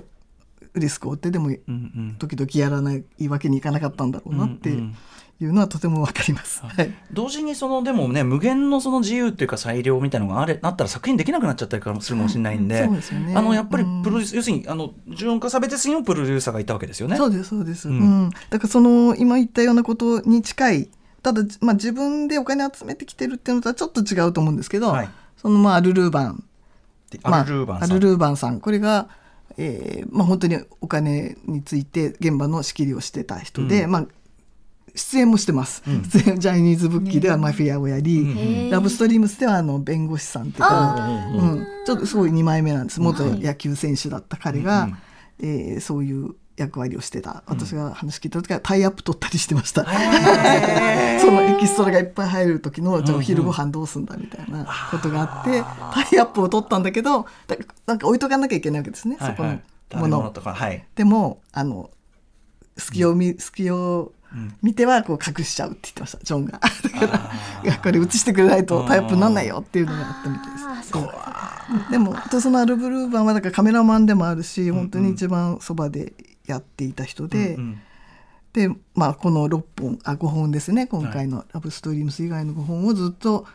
[0.74, 2.16] リスクを負ってでもうんうん。
[2.18, 4.96] 時々やらないわけにいかなかったんだろうなってうんうん
[5.44, 6.62] いうのはとてもわかります。
[6.64, 6.94] はい。
[7.12, 13.34] 同時にそのでもね無限のその自由っていうか裁量みたいなのがあれあったら作品できなくなっちゃったりするかもしれないんで、 そうですよね。
[13.34, 17.16] あのやっぱりうんプロデュース、要するにあのジュン・カサベテスにもプロデューサーがいたわけですよね。
[17.16, 18.26] そうですそうです、ううん。
[18.26, 20.88] んだからその今言ったようなことに近い
[21.22, 25.08] ただ、まあ、自分でお金集めてきてるっていうのとはちょっと違うと思うんですけど、はい。
[25.36, 26.44] そのまあアルルーバン。
[27.10, 28.60] でまあアルルーバンさん、アルルーバンさん。
[28.60, 29.08] これが、
[29.56, 33.90] えーまあ、本当にお金について現場の仕切りをしてた人で、うん。
[33.90, 34.06] まあ、
[34.94, 36.02] 出演もしてます、うん。
[36.02, 38.30] 出演ジャニーズブッキーではマフィアをやり、うん。
[38.30, 38.72] へー。
[38.72, 40.94] ラブストリームスではあの弁護士さんっていうか、
[41.34, 43.00] うんうん、ちょっとすごい2枚目なんです。
[43.00, 44.96] 元野球選手だった彼が、うん。
[45.40, 47.42] えーそういう役割をしてた。
[47.46, 49.84] 私が話聞いた時はタイアップ取ったりしてました、
[51.20, 59.58] そのエキストラがいっぱい入る時のじゃあお昼ご飯どうすんだみたいなことがあって、タイアップを取ったんだけどだなんか置いとかなきゃいけないわけですね、そこの
[60.00, 60.84] ものをとかはい。
[60.94, 61.90] でもあの
[62.76, 64.54] 隙を見隙をうん。
[64.62, 66.18] 見てはこう隠しちゃうって言ってました。
[66.24, 66.52] ジョンが。
[66.52, 67.30] だか
[67.64, 70.72] らこれ映してくれないとタイアップになんないよっていうのがあったみたいです。
[71.90, 76.12] でもでそのアルブルーバンはだからカメラマンでもあるし本当に一番そばで
[76.52, 77.80] やっていた人で、うん
[78.52, 80.86] で、まあ、この6本あ5本ですね。
[80.86, 83.46] 今回の「ラブストリームス」以外の5本をずっと、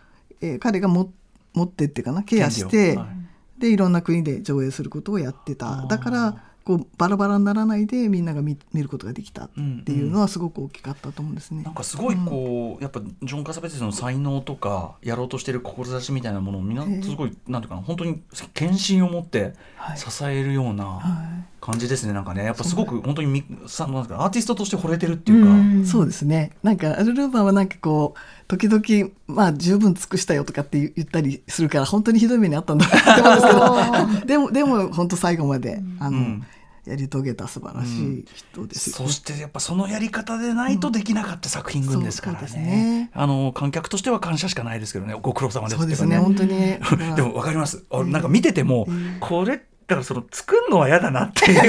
[0.41, 1.11] えー彼がも
[1.53, 3.61] 持ってってかなケアして、はい。
[3.61, 5.87] でいろんな国で上映することをやってあたー。
[5.87, 9.45] だからこうバラバラにならないでみんなが見見ることができた。
[9.45, 9.49] っ
[9.85, 11.63] ていうのはすごく大きかったと思うんですね。
[11.63, 17.01] なんかすごいこう、やっぱジョン・カサベテスの才能とかやろうとしてる志みたいなものをみんなええ。
[17.01, 18.21] すごい、なんていうかな本当に
[18.53, 19.97] 献身を持ってはい。
[19.97, 22.43] 支えるようなは感じですねなんかね。
[22.43, 22.75] やっぱす。
[22.75, 25.81] ごく本当にみさなんかアーティストとして惚れてるっていうか、うん。
[25.83, 26.51] い、そうですね。
[26.63, 34.27] なんかアルルーバンはなんかこう時々まあ十分尽くしたよとかって言ったりするから本当にひどい目にあったんだなって思うんですけど。
[34.27, 36.43] でもでも本当最後まであの、うん
[36.87, 39.11] やり遂げた素晴らしい人ですよね。
[39.11, 43.11] そしてやっぱそのやり方でないとできなかった作品群ですからね,、そうそうですね。
[43.13, 45.15] あの観客としては感謝しかないですけどね。
[45.21, 46.49] ご苦労様ですそうですね本当に。
[47.15, 51.61] でも分かります、あうんなんか見てても、うんこれだからその作るのは嫌だなっていう。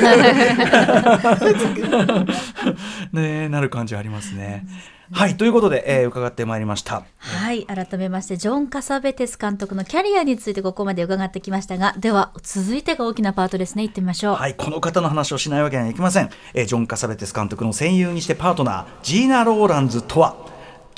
[3.12, 4.66] ねなる感じありますね。
[5.11, 7.04] はいということで、えー伺ってまいりました。
[7.18, 16.30] はい改めましてジョン・カサベテス監督のキャリアについてここまで伺ってきましたがでは続いてが大きなパートですね行ってみましょう、はい、この方の話をしないわけにはいきません。
[16.54, 20.36] えージョン・カサベテス監督の戦友にしてパートナー、ジーナ・ローランズとは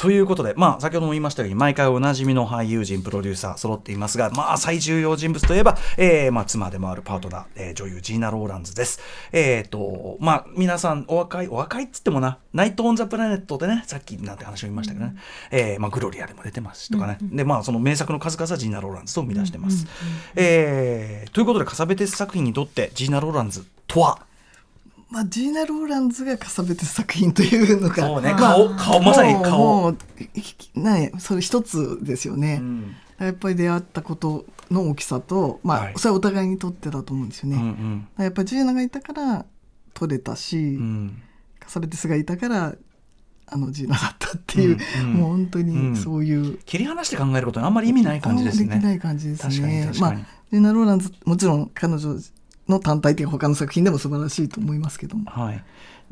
[0.00, 8.98] ということで、まあ、先ほども言いましたように、毎回おなじみの俳優陣、プロデューサー、揃っていますが、まあ、最重要人物といえば、えーまあ、妻でもあるパートナー、えー女優、ジーナ・ローランズです。
[9.30, 15.16] えっ、と、まあ、皆さん、お若い、お若いっつってもな、ナイト・オン・ザ・プラネットでね、さっきなんて話を言いましたけどね、
[15.50, 19.86] えーまあ、グロリアでも出てますしとかね、で、まあ、その名作の数々はジーナ・ローランズと生み出してます。
[20.34, 24.29] えーということで、カサベテス作品にとって、ジーナ・ローランズとは、
[25.10, 29.58] まあ、ジーナ・ローランズがカサベテス作品というのがそうね、まあ顔、顔、まさに顔。
[29.58, 29.98] もうも
[30.76, 32.94] うねそれ一つですよね、うん。
[33.18, 35.94] やっぱり出会ったことの大きさとまあ、はい。
[35.96, 37.62] それはお互いにとってだと思うんですよね、うん
[38.18, 38.24] うん。
[38.24, 39.44] やっぱりジーナがいたから
[39.94, 41.22] 取れたし、うん。
[41.58, 42.74] カサベテスがいたから
[43.46, 45.14] あのジーナだったっていう、うんうん。
[45.14, 45.92] もう本当うん。
[45.92, 48.94] にそういう、切り離して考えることにあんまり意味ない感じですできなね。
[48.94, 49.90] い感じですね。
[49.98, 50.12] まあ
[50.52, 52.16] ジーナ・ローランズもちろん彼女
[52.70, 55.30] の単体的な他の作品でも素晴らしいと思いますけども。
[55.30, 55.62] はい。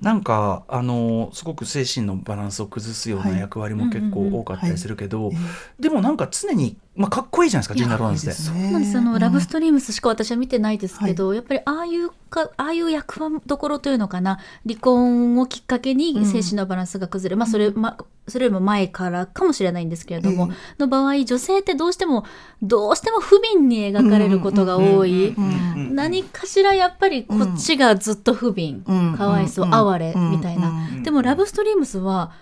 [0.00, 3.40] なんかあのすごく精神のバランスを崩すようなはい。
[3.40, 5.36] 役割も結構多かったりするけど、え
[5.82, 8.32] でもなんか常にまあかっこいいじゃないですかジーナ・ローランズで。
[8.32, 8.94] そうそうなんです。
[8.94, 14.40] よあの、ラブストリームスしか私は見てないですけど、やっぱりああいうかああいう役どころというのかな。
[14.66, 17.96] 離婚をきっかけに精神のバランスが崩れ、まあそれ、ま、
[18.26, 22.24] それよりも前からかもしれないんですけれども、えの場合女性ってどうしても
[22.62, 25.28] どうしても不憫に描かれることが多い。
[25.28, 25.44] うん。
[25.44, 25.94] うん。
[25.94, 29.16] 何かしらやっぱりこっちがずっと不憫、うん。
[29.16, 32.32] かわいそう、うん哀れみたいな、うんでもラブストリームスは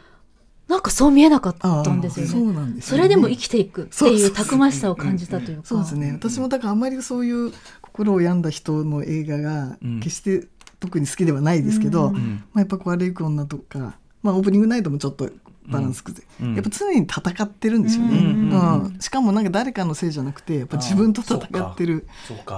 [0.67, 3.03] なんかそう見えなかったんですよあーそうねなんですよね。
[3.03, 5.63] それでも生きていくっていうたくましさを感じたというか。
[5.65, 6.13] そうですね。
[6.13, 10.01] 私もだからあんまりそういう心を病んだ人の映画がうん。
[10.01, 10.49] 決して
[10.81, 12.45] 特に好きではないですけど、うんうん。
[12.53, 15.31] まあ、やっぱこう悪い女とか、まあ、オープニングナイトもちょっと
[15.69, 16.55] バランス崩れ、うん。
[16.55, 18.51] やっぱ常に戦ってるんですよね、うん。
[18.85, 18.99] うん。
[19.01, 22.07] しかもなんか誰かのせいじゃなくてやっぱ自分と戦ってる。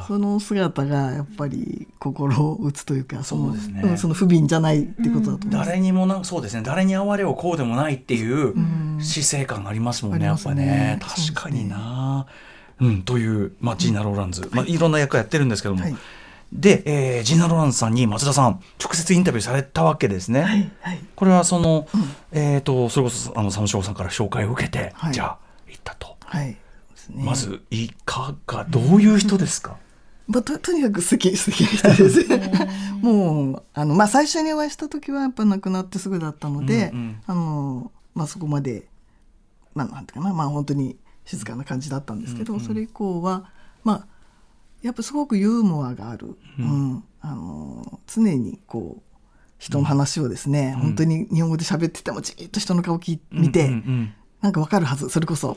[0.06, 3.92] その姿がやっぱり心を打つというかのそうですね。
[3.92, 5.68] んその不憫じゃないってことだと思います。
[5.68, 6.62] 誰にもなそうですね。
[6.64, 8.98] 誰に哀れをこうでもないっていううん。
[9.00, 10.98] 姿勢感ありますもんね、やっぱね。
[11.00, 12.26] 確かにな。
[12.80, 15.96] うん、という、まあ、ジーナ・ローランズ、まあ、いろんな役やってるんですけども、はい
[16.52, 20.42] で、えージーナ・ローランズさんに松田さん直接インタビューされたわけですね。
[20.42, 21.00] はいはい。
[21.14, 21.86] これはその、
[22.32, 25.12] えっ、とそれこそあのサムショーさんから紹介を受けて、はい。
[25.12, 26.56] じゃあ行ったと、はい。
[27.10, 27.24] ね。
[27.24, 29.76] まずいかがどういう人ですか、
[30.26, 32.26] まあ、ととにかく素敵素敵な人です。
[33.00, 37.22] もうあの、まあ、最初にお会いした時はやっぱ亡くなってすぐだったので、うんうん。
[37.26, 38.88] あのまあ、そこまで、
[39.74, 42.66] まあ、なんていうかな、まあ、本当に静かな感じだったんですけど、うんうん。
[42.66, 43.50] それ以降は
[43.84, 44.06] まあ
[44.82, 46.92] やっぱすごくユーモアがある、ううん。
[46.94, 49.18] んあの常にこう
[49.58, 50.80] 人の話をですね、うん。
[50.82, 55.08] 本当に日本語で喋っててもじっと人の顔をき見て、うんうんなんかわかるはず。
[55.08, 55.56] それこそ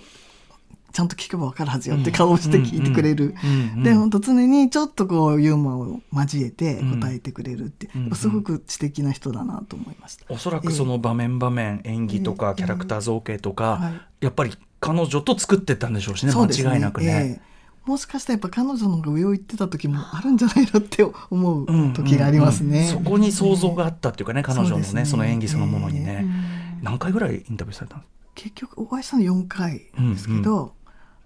[0.92, 3.36] ちゃんと聞けばわかるはずよって顔をして聞いてくれる。
[3.44, 10.26] うんうんうんで本当常にちょっとこうユーモアを交えて答えてくれるって、うんすごく知的な人だなと思いました。
[10.30, 14.26] おそらくその場面場面演技とええかキャラクター造形とか、はい。
[14.26, 17.42] やっぱり彼女と作ってったんでしょうしね間違いなくね。
[17.82, 22.80] ええもしかしたらやっぱ彼女の方が上を行ってた時もあるんじゃないのって思うんう時がありますね。
[22.80, 25.06] うんうんそこに想像があったっていうかね、彼女のねね。
[25.06, 26.84] その演技そのものにね、うん。
[26.84, 28.04] 何回ぐらいインタビューされたの
[28.36, 30.74] 結局お会いしたの4回ですけど、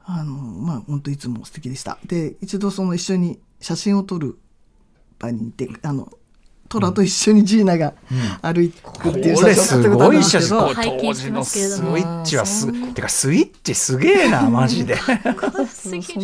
[0.06, 1.97] あのまあ本当いつも素敵でした。
[2.06, 4.38] で一度その一緒に写真を撮る
[5.20, 6.12] 場にいてあの
[6.68, 7.93] トラと一緒にジーナが
[8.41, 10.43] 歩いてくっていうこれす写真を撮ったことあごいるんで
[11.13, 11.43] すけど。
[11.43, 11.43] 写真。
[11.43, 14.97] 当時スイッチはすてかスイッチすげえなマジで。
[14.97, 15.09] そ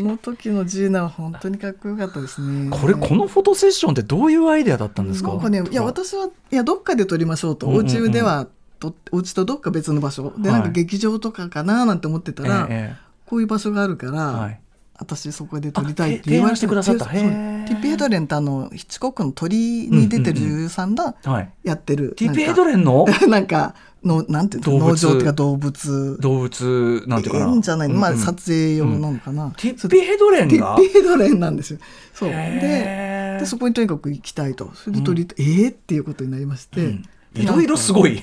[0.04, 2.70] の時のジーナは本当にかっこよかったですね。
[2.70, 5.50] これこのフォトセッションってどういうアイデアだったんですか？
[5.50, 7.86] ねいや私はいやどっかで撮りましょうと、うんうんうん。
[7.86, 8.48] お家では
[8.80, 10.34] とお家とどっか別の場所。
[10.40, 12.96] ではいなんか劇場とかかななんて思ってたら、え。
[13.28, 14.60] こういう場所があるから、はい
[15.02, 17.08] 私そこで撮りたいって言われあてくださった。
[17.08, 21.16] ティッピー・ヘドレンってあのヒッチコックの鳥に出てる女優さんが
[21.64, 23.08] やってる、ティピヘドレンの？
[23.28, 23.74] なんか
[24.06, 26.18] のなんていうの農場っていうか動物。
[26.22, 27.46] 動物なんていうかな。
[27.48, 28.18] ええんじゃないの、まあうん。
[28.18, 31.80] うん撮影用なのかな、ティッピヘドレンティがッピー・ヘドレンなんですよ。
[32.14, 32.30] そう。
[32.30, 34.72] ででそこにとにかく行きたいと。
[34.76, 37.04] それで撮りたい、ええっていうことになりまして、うん。
[37.34, 38.22] いろいろすごい。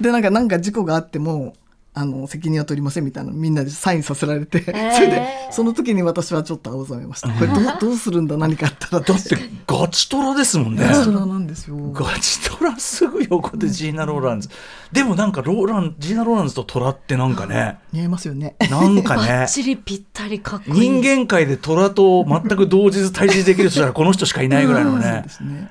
[0.00, 1.54] でなんかなんか事故があっても
[1.98, 4.64] あの責任は取りませんみたいなのみんなでサインさせられて、ー。
[4.94, 7.28] それでその時に私はちょっと青ざめました。
[7.34, 8.36] これどうどうするんだ？
[8.36, 9.36] 何かあったらだって
[9.66, 10.86] ガチトラですもんね。
[10.86, 11.76] レストランなんですよ。
[11.92, 14.48] ガチトラすぐ横でジーナ・ローランズ。
[14.92, 18.54] でもなんかローラン、ジーナ・ローランズとトラってなんかね、似合いますよね。
[18.70, 20.88] なんか バッね、チリぴったりかっこいい。
[20.88, 25.22] 人間界でトラと全く同時対峙できる人ならこの人しかいないぐらいのね。
[25.24, 25.28] で。
[25.30, 25.68] すね。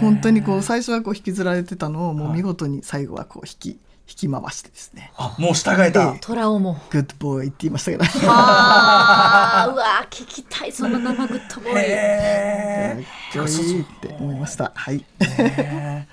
[0.00, 5.12] 本当にこう最初はこう引きずられてたのをもう見事に最後はこう引き引き回してですね。
[5.16, 6.14] あ、もう従えた。
[6.20, 6.78] 虎をも。
[6.90, 8.04] グッドボーイって言いましたけど。
[8.26, 11.76] あーうわー聞きたいその生グッドボーイ。
[11.76, 14.72] へかっこいいって思いました。
[14.74, 15.04] はい。
[15.38, 16.06] え。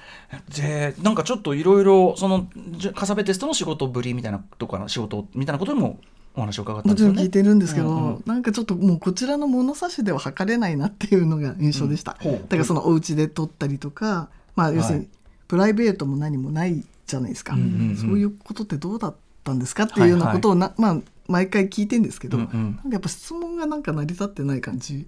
[0.56, 6.00] でなんかちょっといろいろそのじゃカサベテストの仕事ぶりみたいなとか仕事みたいなことにも
[6.34, 7.14] お話を伺ったんですよね。
[7.14, 8.24] もちろん聞いてるんですけど、うんうん。
[8.26, 12.28] なんかちょっともうこちらの物差しでは測れないなっていうのが印象でした、う。
[12.28, 12.42] んほう。
[12.44, 15.10] だからそのお家で撮ったりとか、まあ、要するに
[15.50, 17.98] プライベートも何もないじゃないですか、うんうんうん。
[17.98, 20.98] そういうことってどうだったんですかっていうようなことをな、まあ、
[21.28, 22.52] 毎回聞いてんですけど、うんうん。
[22.52, 25.06] なんかやっぱ質問がなんか成り立ってない感じ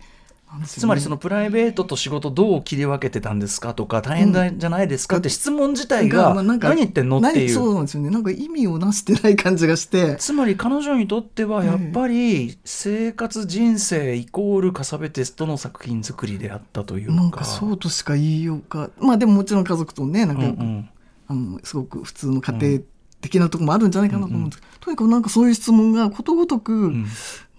[0.65, 8.11] つまりそのプライベートと仕事どう切り分けてたんですかとか大変だじゃないですかって質問自体が何言ってんのってい何そううなんですよね。
[8.11, 10.15] なんか意味をなしてない感じがして。
[10.17, 17.13] つまり彼女にとってはやっぱり生活人生イコールカサベテストの作品作りであったというか。
[17.15, 18.91] なんかそうとしか言いようか。
[18.99, 20.89] まあでももちろん家族とねなんか、
[21.33, 22.81] あのすごく普通の家庭
[23.21, 27.05] 的なところもあるんじゃないかなと思うんですけど、とにかくなんかそういう質問がことごとく、ん。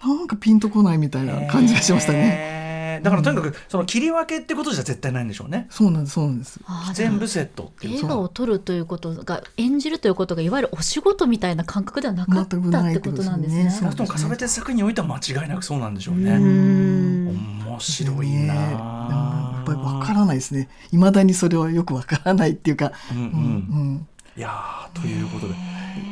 [0.03, 2.19] なんかピンとこないみたいな感じがしましたね。
[2.19, 2.64] へー
[3.01, 5.67] だからとにかくその切り分けってことじゃ絶対ないんでしょうね。
[5.69, 6.59] そうなんですそうなんです。
[6.93, 7.97] 全部セットっていう。
[7.99, 12.97] 映画を撮るということが演じるということがいわゆるお仕事みたいな感覚ではなかったってことなんですね。
[12.97, 13.75] ってことですね。
[13.79, 17.27] 少なくともカサベテス作品においては間違いなくそうなんでしょううねん。
[17.65, 20.69] 面白いなやっぱりわからないですね。
[20.91, 22.91] いまだにそれはよくわからないっていうか。
[23.11, 23.17] うん。
[23.17, 24.07] うんうん。
[24.37, 25.53] いやーということで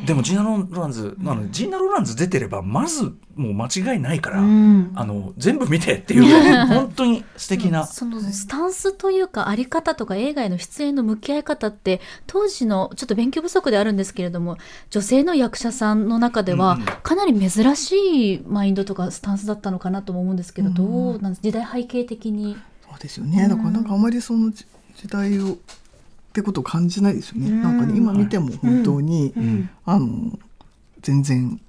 [0.06, 4.92] でもジーナ・ローランズあのジーナ・ローランズ出てればまずもう間違いないから、うん。
[4.96, 14.58] あの全部見てっていうぐらい本当に素敵な、そのスタンスというかあり方とか映画への出演の向き合い方って当時のちょっと勉強不足であるんですけれども
[14.90, 16.86] 女性の役者さんの中ではうんうん。
[17.02, 21.42] かなり珍しいマインドとかスタンスだったのかなとも思うんですけど、どうなんです？
[21.42, 22.58] 時代背景的に。
[22.90, 23.48] そうですよね。
[23.48, 24.66] だからなんかあまりその時
[24.96, 25.58] 時代を
[26.34, 27.52] ってことを感じないですよね。
[27.52, 29.70] なんかね今見ても本当に、ん。
[29.86, 30.40] あの
[31.04, 31.62] 全然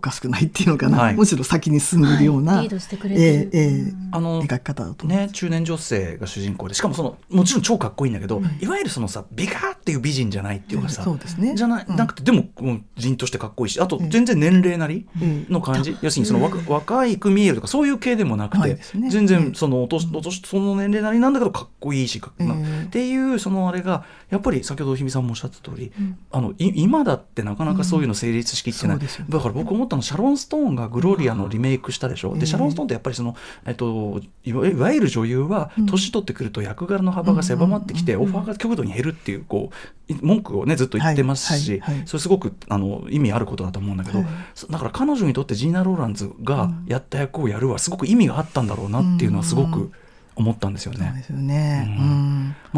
[0.00, 1.14] おかしくないっていうのかな、はい。
[1.14, 3.50] むしろ先に進んでるような、リードしてくれてえる。
[3.52, 5.26] えええあの描き方だと思います。
[5.26, 8.66] ね、中年女性が主人公でしかもそのもちろん超かっこいいんだけど、い。
[8.66, 11.54] わゆるそのさ美化っていう美人じゃないっていうかさ、そうですね。
[11.54, 11.96] じゃない、うん。
[11.96, 14.08] なくてでももう人としてかっこいいしあとうん。
[14.08, 15.46] 全然年齢なりうん。
[15.50, 18.78] の感じ、要するにその若,、若いく見えるとかそういう系でもなくて、
[19.10, 19.54] 全然うん。
[19.54, 22.82] そのお年お年その年齢なりなんだけどかっこいいしか、なうん。
[22.84, 25.92] っていうそのあれがやっぱり先ほど日比さんもおっしゃった通り、
[26.32, 33.34] あのい今だってなかなかそういうの成立しきってない、だから僕思っったのシャロン・ストーンがグローリアのリメイクしたでしょ、でシャロン・ストーンってやっぱりその、
[33.66, 39.70] えっと、いわいわゆる女優は年取ってくると役柄の幅が狭まってきて、オファーが極度に減るっていうこ
[40.08, 44.28] う文句をねずっと言ってますし、それすごくあの意味あることだと思うんだけど、はい。
[44.70, 49.90] だから彼女にとってジーナ・ローランズがやった役をやるはすごく意味があったんだろうなっていうのはすごく
[50.36, 51.24] 思ったんですよね。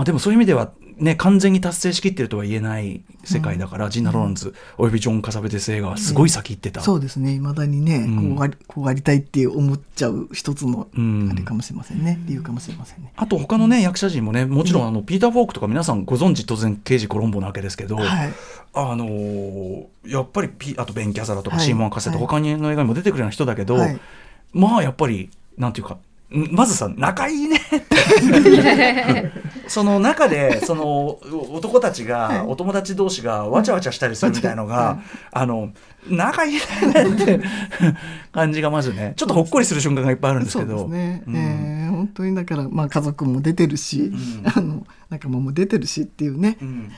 [0.05, 0.73] でもそういう意味では、
[1.03, 6.81] ね、完全に達成しきってるとは言えない世界だから、ジーナ・ローランズおよびジョン・カサベテス映画はすごい先行ってた。
[6.81, 7.35] そうですね。
[7.39, 12.21] 未だにね、うんこうありこうありたいって思っちゃう一つのうんあれかもしれませんね。
[12.27, 13.13] 理由かもしれませんね。
[13.17, 18.33] あと他のね、役者陣もねもちろんあの、ピーター・フォークとか皆さんご存知当然刑事コロンボなわけですけど、はい。
[18.75, 24.01] あのーやっぱりピあとベン・キャザラとかはいシーモン・カセとはい他にの映画にも出てくるような人だけど、はい
[24.53, 25.99] まあやっぱりなんていうかん
[26.33, 27.57] まずさ仲いいね。
[27.57, 29.31] っ て
[29.69, 31.19] その中でその
[31.51, 34.99] 男たちが、お友達同士がわちゃわちゃしたりするみたいのが、はい
[35.33, 35.71] あの
[36.09, 37.41] 仲いいねって
[38.33, 39.13] 感じがまずね。
[39.17, 41.23] ちょっとほっこりする瞬間がいっぱいあるんですそうけどですね。
[41.27, 41.37] うん。
[41.37, 44.43] えー本当にだからまあ家族も出てるし、ん。
[44.45, 46.57] あの仲間も出てるしっていうね。
[46.61, 46.91] うん。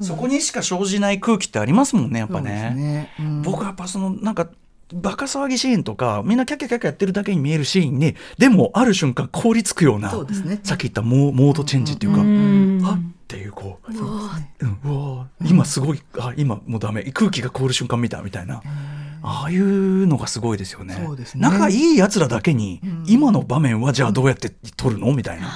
[0.00, 2.74] そこにしか生じない空気ってありますもんねやっぱね。
[2.76, 3.10] ね。
[3.18, 3.42] うん。
[3.42, 4.48] 僕はやっぱそのなんか
[4.92, 14.54] バカ騒ぎシーンとかみんなキャッキャキャッキャやってるだけに見えるシーンにでもある瞬間凍りつくようなそうですねさっき言ったモーモードチェンジっていうか、うんはっっていうこう、そうですね。
[14.60, 18.62] うん、うわー今すごいあ今もうダメ空気が凍る瞬間見たみたいな。
[19.22, 21.02] ああいうのがすごいですよね。
[21.02, 25.12] そうですね仲いいやつらだけに、うん今の場面はじゃあどうやって撮るの？
[25.14, 25.50] みたいな。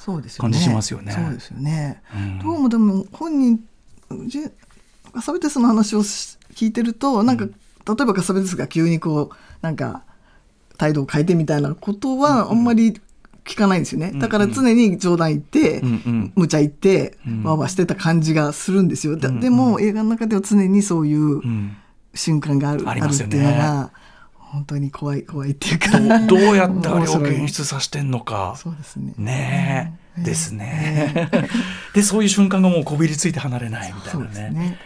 [0.00, 0.50] そうですよね。
[0.50, 2.02] 感じしますよねそうですよね。
[2.12, 3.60] うんどうもでも本人
[4.26, 4.52] ジェ
[5.14, 7.46] カサベテスの話をし聞いてるとなんか、
[7.86, 10.02] 例えばカサベテスが急にこうなんか
[10.78, 13.00] 態度を変えてみたいなことはあんまり
[13.44, 16.32] 聞かないんですよね、んだから常に冗談言って、うんうん。
[16.36, 17.42] 無茶言って、うん。
[17.42, 19.40] わーわーしてた感じがするんですよ、だうんうん。
[19.40, 21.76] でも映画の中では常にそういううん。
[22.14, 23.90] 瞬間がある,、あるっていうのが
[24.36, 25.98] 本当に怖い怖いっていうか。
[25.98, 27.44] どうどうやってあれを面白い。
[27.44, 28.54] 現出させてんのか。
[28.56, 29.14] そうですね。
[29.16, 30.24] ねえ、うん。
[30.24, 31.30] ですね。
[31.94, 34.78] でそういう瞬間がもうこびりついて離れないみたいなね。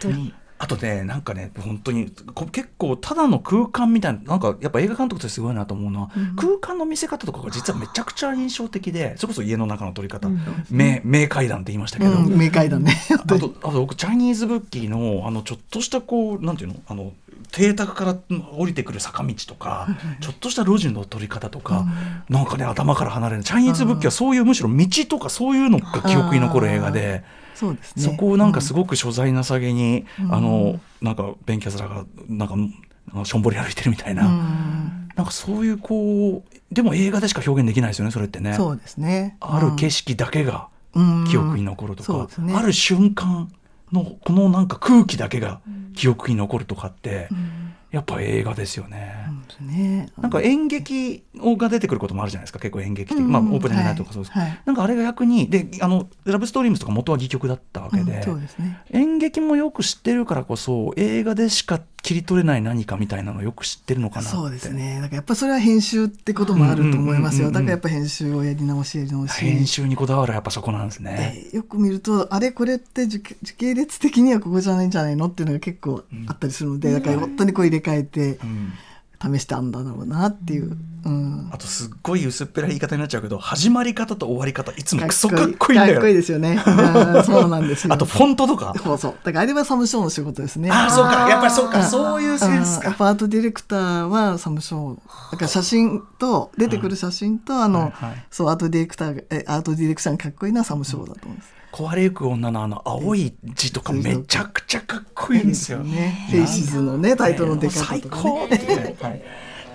[0.59, 10.29] あとねなんかね本当にこ結構ただの空間みたいななんかやっぱ映画監督としてすごいなと思うのは、空間の見せ方とかが実はめちゃくちゃ印象的でそれこそ家の中の撮り方、
[10.71, 12.95] 名名階段って言いましたけど、うん、明快だね。
[13.13, 16.75] あとあと僕チャイニーズブッキーのあのちょっとしたこうなんていうの？
[16.87, 17.13] あの
[17.51, 18.15] 邸宅から
[18.57, 19.87] 降りてくる坂道とか
[20.21, 21.85] ちょっとした路地の取り方とか、
[22.29, 27.23] なんかね頭から離れないチャイニーズブッキーはそういうむしろ道とかそういうのが記憶に残る映画で。
[27.57, 28.03] そうですね。
[28.03, 30.33] そこをなんかすごく所在なさげに、うん。
[30.33, 35.09] あのなんかベンキャスラがなんかしょんぼり歩いてるみたいな、うん。
[35.15, 38.53] なんかそういうこうでも映画でしか表現できないですよねそれってね。
[38.53, 39.37] そうですね。
[39.39, 41.25] ある景色だけがうん。
[41.27, 42.53] 記憶に残るとか、ね。
[42.53, 43.51] ある瞬間
[43.91, 45.61] のこのなんか空気だけが
[45.95, 47.73] 記憶に残るとかって、うん。
[47.89, 49.15] やっぱ映画ですよね。
[49.57, 50.09] ですね。
[50.17, 52.59] なんか演劇が出てくることもあるじゃないですか。
[52.59, 53.31] 結構演劇的、うん。
[53.31, 54.49] まあオープンハイナイトとかそうです、はい。
[54.49, 54.61] はい。
[54.65, 58.81] なんかあれが逆にであのラブストーリームズとか元は戯曲だったわけで、うんそうですね。
[58.91, 64.31] 演劇もよく知ってるからこそ映画でしか切り取れない何かみたいなのをよく知ってるのかなって。
[64.31, 64.95] そうですね。
[64.95, 67.59] だからやっぱそれは編集ってこともあると思いますうんうんうんうん。
[67.59, 69.41] よだからやっぱ編集をやり直しやり直し。
[69.41, 71.47] 編集にこだわるやっぱそこなんですね。
[71.51, 78.73] でよく見るとあれこれって時時系列的にはここじゃないんじゃないのっていうのが結構あったりするので、だから本当にこう入れ替えてうん
[79.21, 81.49] 試してあんだろうなっていう、うん。
[81.51, 85.79] あとすっごい薄っぺらい言い方になっちゃうけど始まり方と終わり方いつもクソかっこいい。
[85.79, 85.93] んだよ。
[85.95, 87.93] かっこいいですよね、 うんそうなんですよ。
[87.93, 88.73] あとフォントとか？
[88.83, 89.15] そうそう。
[89.23, 90.69] だからあれはサムショーの仕事ですね。
[90.71, 91.29] ああそうか。
[91.29, 91.79] やっぱりそうか。
[91.79, 92.89] あそういうセンスか。
[92.89, 95.31] アートディレクターはサムショー。
[95.31, 98.25] だから写真と出てくる写真と、あの、はいはい。
[98.29, 105.79] そうアートディレクターがえアートディレクションかっこいいのはサムショーだと思います、壊れゆく女のあの青い字とかめちゃくちゃかっこいいんですよ。
[105.79, 106.27] ね。
[106.31, 109.21] フェイシズのねタイトルの出方最とか高ねはい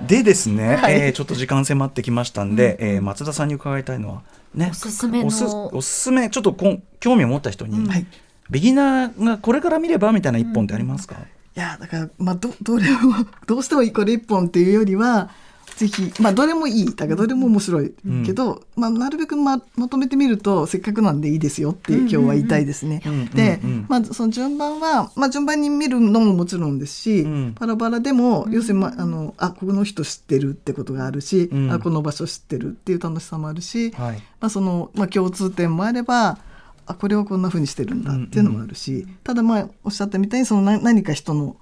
[0.07, 0.95] でですね、はい。
[0.95, 4.23] えーちょっと時間迫ってきましたんで、えー松田さんに伺いたいのは
[4.55, 8.07] ねおすすめのおすおすすめちょっとこん興味を持った人に、はい。
[8.51, 11.19] ビギナーがこれから見ればみたいな一本ってありますか、い
[11.55, 13.15] やだからまあどどれも
[13.47, 15.31] どうしてもこれ一本っていうよりは
[15.77, 16.87] ぜひまあどれもいい。
[16.95, 17.95] だからどれも面白い。
[18.25, 23.03] けど、まあ、なるべくままとめてみるとせっかくなんでいいですよって今日は言いたいですね。
[23.05, 23.13] うん。
[23.13, 23.21] うん。
[23.21, 23.31] うん。
[23.31, 23.71] でうん。
[23.71, 27.55] うん、まあ、その順番は、まあ、順番に見るのももちろんですし、うん。
[27.55, 31.73] バラバラでも要するに、まあ、あのあこの人知ってるってことがあるし、うん。
[31.73, 34.17] あこの場所知ってるっていう楽しさもあるし、はい。
[34.41, 36.39] まあそのまあ、共通点もあれば
[36.87, 41.57] あこれをこんなふうにしてるんだっていうのもあるし、ただまあおっしゃったみたいにそのな何か人の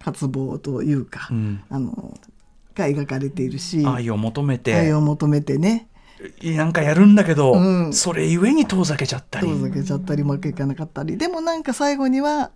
[0.00, 1.62] 渇望というか、うん。
[1.70, 2.18] あの
[2.76, 5.88] が描かれているし愛を求め愛てを求めてね。
[6.42, 7.92] なんかやるんだけど、うん。
[7.92, 9.46] それゆえに遠ざけちゃったり。
[9.46, 11.18] 遠ざけちゃったりうまくいかなかったり。
[11.18, 12.50] でもなんか最後には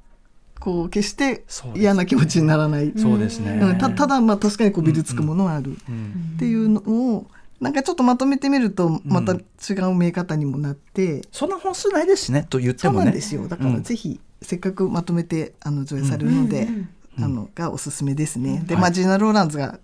[0.59, 1.45] こう決して
[1.75, 3.79] 嫌な気持ちにならない、そうですね、うん。
[3.79, 5.77] たただまあ確かにこびりつくものはある。
[5.89, 6.33] うん。
[6.37, 7.27] っていうのを
[7.61, 13.47] なんかちょっとまとめてみるとまた違う見え方にもなって、そんな本数ないですしねと言ってそうもねなんですよ。
[13.47, 16.66] だからぜひせっかくまとめてあの上映されるので、
[17.18, 18.62] あのがおすすめですね。
[18.66, 18.83] で、はい。
[18.83, 19.79] まあジーナ・ローランズが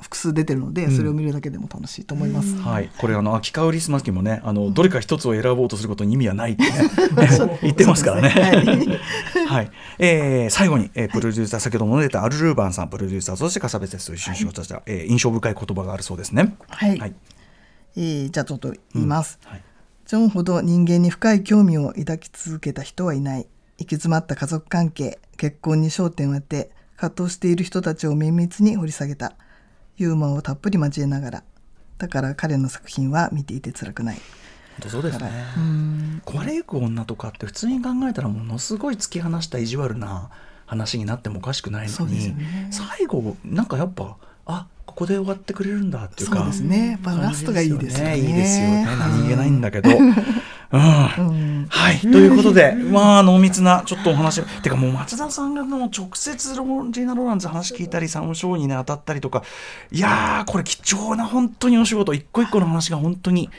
[0.00, 2.54] 複数出てるので、それを見るだけでも楽しいと思います。
[2.56, 6.70] はい、これあの秋川リスマキもねあのどれか一つを選ぼうとすることに意味はないってね
[7.62, 8.28] 言ってますからね。
[8.28, 16.56] はい はい、えー最後に、えープロデューサー先ほども出たアルルーバンさんプロデューサーそして笠部哲と一緒に仕事した、えー印象深い言葉があるそうですね。
[16.68, 17.14] はいはい
[17.96, 19.38] えーじゃあちょっと言います。
[19.44, 19.62] はい
[20.06, 23.48] ジョンほど人間に深い興味を抱き続けた人はいない。
[23.78, 29.34] 行き詰まった家族関係、結婚に焦点を当て、葛藤している人たちを綿密に掘り下げた。
[29.96, 31.44] ユーモアをたっぷり交えながら。
[31.98, 34.18] だから彼の作品は見ていて辛くない。
[34.86, 35.30] そうですね。
[36.26, 40.30] 壊れゆく女とかって普通に考えたらものすごい突き放した意地悪な
[40.66, 46.90] 話になってもおかしくないのに、ね最後なんかやっぱあここで終わってくれるんだっていうかそうですね。
[46.90, 48.18] やっぱラストがいいですよね。
[48.18, 50.14] いいですよねはい何気ないんだけど、う ん
[50.70, 52.00] はい。
[52.00, 54.42] ということでまあ濃密なちょっとお話。
[54.62, 59.42] てかもう松田さんがもう直接ロージーナ・ローランズ話聞いたりサムショーにね当たったりとか。
[59.92, 62.14] いやーこれ貴重な本当にお仕事。
[62.14, 63.50] 一個一個の話が本当に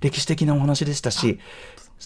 [0.00, 1.38] 歴史的なお話でしたし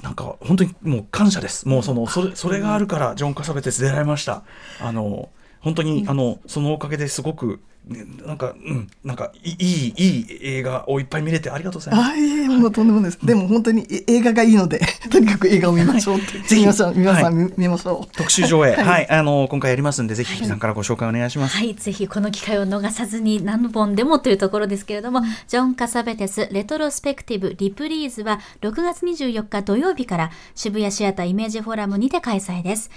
[0.02, 1.66] なんか本当にもう感謝です。
[1.66, 4.44] もうそのそれそれがあるからジョン・カサベテス出られました。
[4.80, 5.30] あの
[5.61, 12.11] 本当にあのそのおかげですごくなんかうんなんかいいいいい映画をいっぱい見れてありがとうございます。
[12.12, 13.26] あいえもうとんでもないです。
[13.26, 16.39] でも本当にえ映画がいいので、 とにかく映画を見ましょうって。
[16.41, 18.16] ぜひ皆さん、皆さんは見見ましょう。
[18.16, 21.57] 特集上映、はい、あの今回やりますんでぜひさんからご紹介お願いします。
[21.57, 32.91] はい、ぜひこの機会を逃さずに何本でもというところですけれども、ジョン・カサベテスレトロスペクティブリプリーズは6月24日土曜日から渋谷シアターイメージフォーラムにて開催です。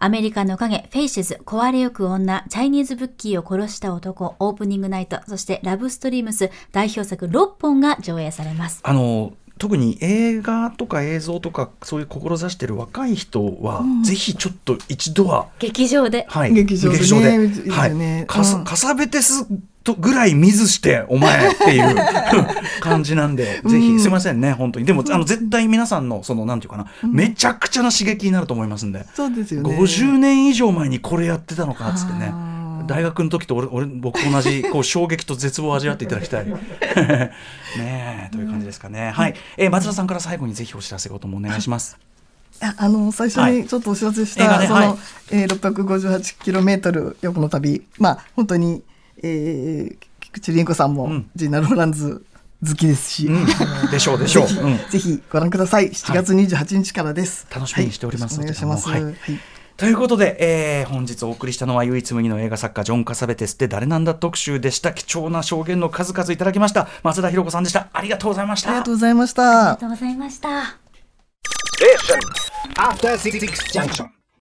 [0.00, 8.78] アメリカの影、フェイシズ、壊れゆく女、チャイニーズブッキーを殺した男、オープニングナイト、そしてラブストリームス代表作6本が上映されます。
[8.84, 16.26] あの特に映画とか映像とかそういう志してる若い人は、ぜひちょっと一度は劇場で。
[16.28, 17.70] はい、劇場でねいいで。
[17.72, 18.64] はいね、かさうん。
[18.64, 19.48] かさべてす
[19.84, 21.96] とぐらい見ずしてお前っていう
[22.80, 23.98] 感じなんで、ぜひ。
[24.00, 24.86] すいませんね本当に。
[24.86, 29.76] でもあの絶対皆さんのそのなんていうかな、めちゃくちゃな刺激になると思いますんで、そうですよね。
[29.76, 32.32] 50年以上前にこれやってたのかっつってね。
[32.86, 36.46] 大学の時と俺俺僕と同じ こう衝撃と絶望を味わっていただきたい。
[36.48, 37.32] ね
[37.78, 41.98] えという感じですかね、はい、えー松田さんから最後にぜひお知らせごともお願いします。
[42.60, 43.58] ああの最初はい。
[43.58, 44.98] にちょっとお知らせし映画た、その、ねはい
[45.30, 47.82] えー、658km 横の旅。
[47.98, 48.82] まあ本当に、
[49.22, 52.24] えー、菊池凛子さんも、うんジーナ・ローランズ
[52.66, 54.46] 好きですし、うん、でしょうでしょう。
[54.46, 54.78] ぜひ、うん。
[54.90, 55.90] ぜひご覧ください。
[55.90, 58.38] 7月28日からです、楽しみにしております。
[58.38, 59.04] はい、お願いします、はい。
[59.04, 59.14] はい。
[59.76, 64.92] ということで、えー本日お送りしたのは唯一無二の映画作家ジョン・カサベテスって誰なんだ特集でした。
[64.92, 66.88] 貴重な証言の数々いただきました。
[67.04, 67.88] 松田博子さんでした。
[67.92, 68.70] ありがとうございました。
[68.70, 69.42] ありがとうございました。
[69.42, 70.48] ありがとうございました。
[72.76, 73.38] After Six
[73.72, 74.17] Junction.